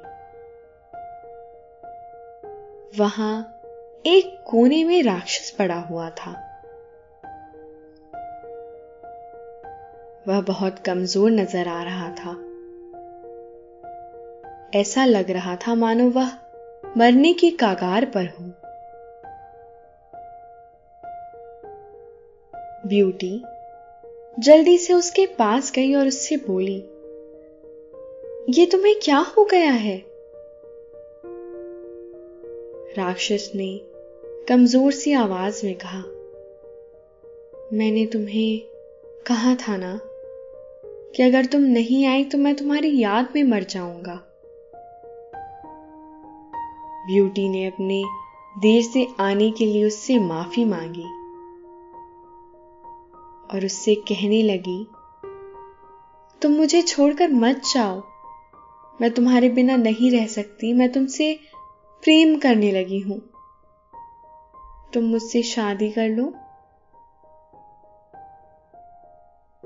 वहाँ 2.98 3.62
एक 4.06 4.44
कोने 4.46 4.84
में 4.84 5.02
राक्षस 5.02 5.50
पड़ा 5.50 5.78
हुआ 5.80 6.10
था। 6.10 6.30
वह 10.28 10.40
बहुत 10.40 10.78
कमज़ोर 10.78 11.30
नज़र 11.30 11.68
आ 11.68 11.82
रहा 11.82 12.10
था। 12.10 12.36
ऐसा 14.78 15.04
लग 15.04 15.30
रहा 15.30 15.56
था 15.56 15.74
मानो 15.74 16.10
वह 16.10 16.32
मरने 16.96 17.32
की 17.32 17.50
कागार 17.50 18.04
पर 18.04 18.24
हो। 18.26 18.59
ब्यूटी। 22.84 23.42
जल्दी 24.36 24.76
से 24.78 24.92
उसके 24.92 25.26
पास 25.38 25.72
गई 25.72 25.94
और 25.94 26.06
उससे 26.06 26.36
बोली, 26.36 26.76
ये 28.50 28.66
तुम्हें 28.66 28.94
क्या 29.02 29.18
हो 29.28 29.44
गया 29.44 29.72
है? 29.72 29.96
राक्षस 32.98 33.50
ने 33.54 33.68
कमज़ोर 34.48 34.92
सी 34.92 35.12
आवाज़ 35.12 35.64
में 35.66 35.74
कहा, 35.74 36.02
मैंने 37.72 38.06
तुम्हें 38.06 38.60
कहा 39.26 39.54
था 39.54 39.76
ना 39.76 39.98
कि 41.16 41.22
अगर 41.22 41.44
तुम 41.44 41.62
नहीं 41.62 42.04
आई 42.06 42.24
तो 42.24 42.38
मैं 42.38 42.54
तुम्हारी 42.54 42.98
याद 42.98 43.32
में 43.36 43.42
मर 43.44 43.64
जाऊँगा। 43.64 44.20
ब्यूटी 47.06 47.48
ने 47.48 47.66
अपने 47.66 48.02
देर 48.56 48.82
से 48.82 49.06
आने 49.20 49.50
के 49.50 49.66
लिए 49.66 49.86
उससे 49.86 50.18
माफ़ी 50.18 50.64
मांगी। 50.64 51.19
और 53.54 53.64
उससे 53.64 53.94
कहने 53.94 54.42
लगी, 54.42 54.86
तुम 56.42 56.52
मुझे 56.52 56.82
छोड़कर 56.82 57.28
मत 57.28 57.62
जाओ। 57.74 58.02
मैं 59.00 59.10
तुम्हारे 59.10 59.48
बिना 59.48 59.76
नहीं 59.76 60.10
रह 60.10 60.26
सकती। 60.26 60.72
मैं 60.72 60.92
तुमसे 60.92 61.40
प्रेम 62.02 62.38
करने 62.38 62.72
लगी 62.72 63.00
हूँ। 63.00 63.18
तुम 64.94 65.04
मुझसे 65.04 65.42
शादी 65.42 65.90
कर 65.90 66.08
लो। 66.08 66.34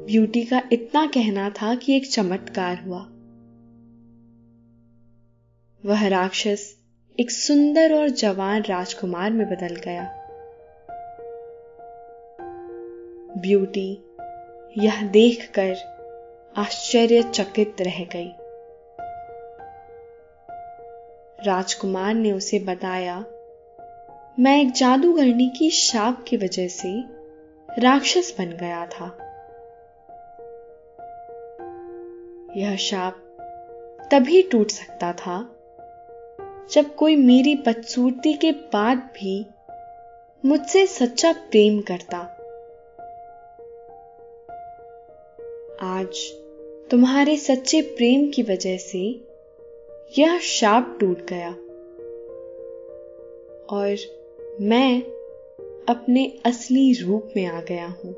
ब्यूटी 0.01 0.45
का 0.45 0.63
इतना 0.73 1.07
कहना 1.07 1.51
था 1.51 1.75
कि 1.75 1.97
एक 1.97 2.11
चमत्कार 2.11 2.85
हुआ। 2.87 3.07
वह 5.87 6.09
राक्षस 6.09 6.77
एक 7.21 7.31
सुंदर 7.31 7.95
और 7.95 8.09
जवान 8.09 8.63
राजकुमार 8.63 9.31
में 9.31 9.47
बदल 9.47 9.77
गया। 9.77 10.24
ब्यूटी। 13.45 14.03
यह 14.79 15.03
देखकर 15.03 15.75
आश्चर्यचकित 16.57 17.77
रह 17.81 18.05
गई। 18.05 18.33
राजकुमार 21.47 22.15
ने 22.15 22.33
उसे 22.33 22.59
बताया, 22.59 23.25
मैं 24.41 24.61
एक 24.61 24.73
जादूगरनी 24.73 25.49
की 25.59 25.71
शाप 25.71 26.25
की 26.29 26.37
वजह 26.37 26.69
से 26.69 27.03
राक्षस 27.79 28.35
बन 28.39 28.51
गया 28.51 28.87
था। 28.87 29.17
यह 32.57 32.77
शाप 32.77 33.21
तभी 34.13 34.43
टूट 34.43 34.71
सकता 34.71 35.13
था 35.13 35.51
जब 36.73 36.95
कोई 36.95 37.17
मेरी 37.17 37.55
बदसूरती 37.55 38.33
के 38.33 38.53
बाद 38.53 38.99
भी 38.99 39.47
मुझसे 40.45 40.87
सच्चा 40.87 41.33
प्रेम 41.33 41.81
करता। 41.81 42.34
आज 45.83 46.33
तुम्हारे 46.91 47.37
सच्चे 47.37 47.83
प्रेम 47.83 48.31
की 48.31 48.43
वजह 48.43 48.77
से 48.77 49.21
यह 50.19 50.39
शाप 50.39 50.97
टूट 51.01 51.21
गया। 51.21 51.51
और 53.77 53.97
मैं 54.61 55.03
अपने 55.89 56.39
असली 56.47 56.93
रूप 56.93 57.29
में 57.37 57.47
आ 57.47 57.61
गया 57.61 57.87
हूँ। 57.87 58.15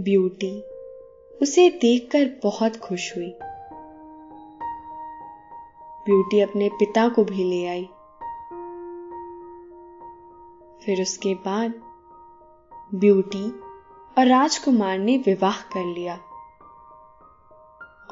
ब्यूटी, 0.00 0.62
उसे 1.42 1.70
देखकर 1.70 2.40
बहुत 2.42 2.76
खुश 2.76 3.16
हुई। 3.16 3.34
ब्यूटी 6.06 6.40
अपने 6.40 6.68
पिता 6.68 7.08
को 7.08 7.24
भी 7.24 7.44
ले 7.44 7.66
आई। 7.66 7.84
फिर 10.86 11.02
उसके 11.02 11.34
बाद 11.34 11.72
ब्यूटी 12.94 13.65
और 14.18 14.26
राजकुमार 14.26 14.98
ने 14.98 15.18
विवाह 15.18 15.60
कर 15.60 15.94
लिया। 15.94 16.16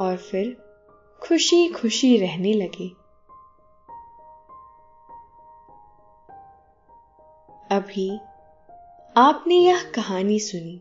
और 0.01 0.17
फिर 0.17 0.65
खुशी 1.23 1.69
खुशी 1.69 2.17
रहने 2.17 2.53
लगे। 2.53 2.89
अभी 7.77 8.19
आपने 9.17 9.55
यह 9.55 9.93
कहानी 9.95 10.39
सुनी। 10.39 10.79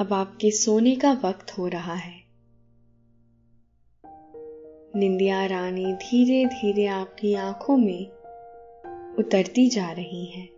अब 0.00 0.12
आपके 0.12 0.50
सोने 0.50 0.96
का 0.96 1.12
वक्त 1.12 1.58
हो 1.58 1.68
रहा 1.68 1.94
है। 1.94 2.24
निंदिया 4.96 5.46
रानी 5.46 5.92
धीरे 5.92 6.46
धीरे 6.46 6.86
आपकी 6.86 7.34
आँखों 7.34 7.76
में 7.76 8.10
उतरती 9.14 9.68
जा 9.68 9.90
रही 9.90 10.24
हैं। 10.24 10.57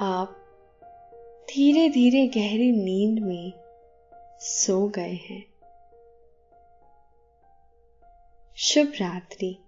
आप 0.00 0.36
धीरे 1.50 1.88
धीरे 1.88 2.26
गहरी 2.26 2.72
नींद 2.72 3.18
में 3.22 3.52
सो 4.40 4.88
गए 4.88 5.12
हैं। 5.12 5.44
शुभ 8.56 8.92
रात्रि। 9.00 9.65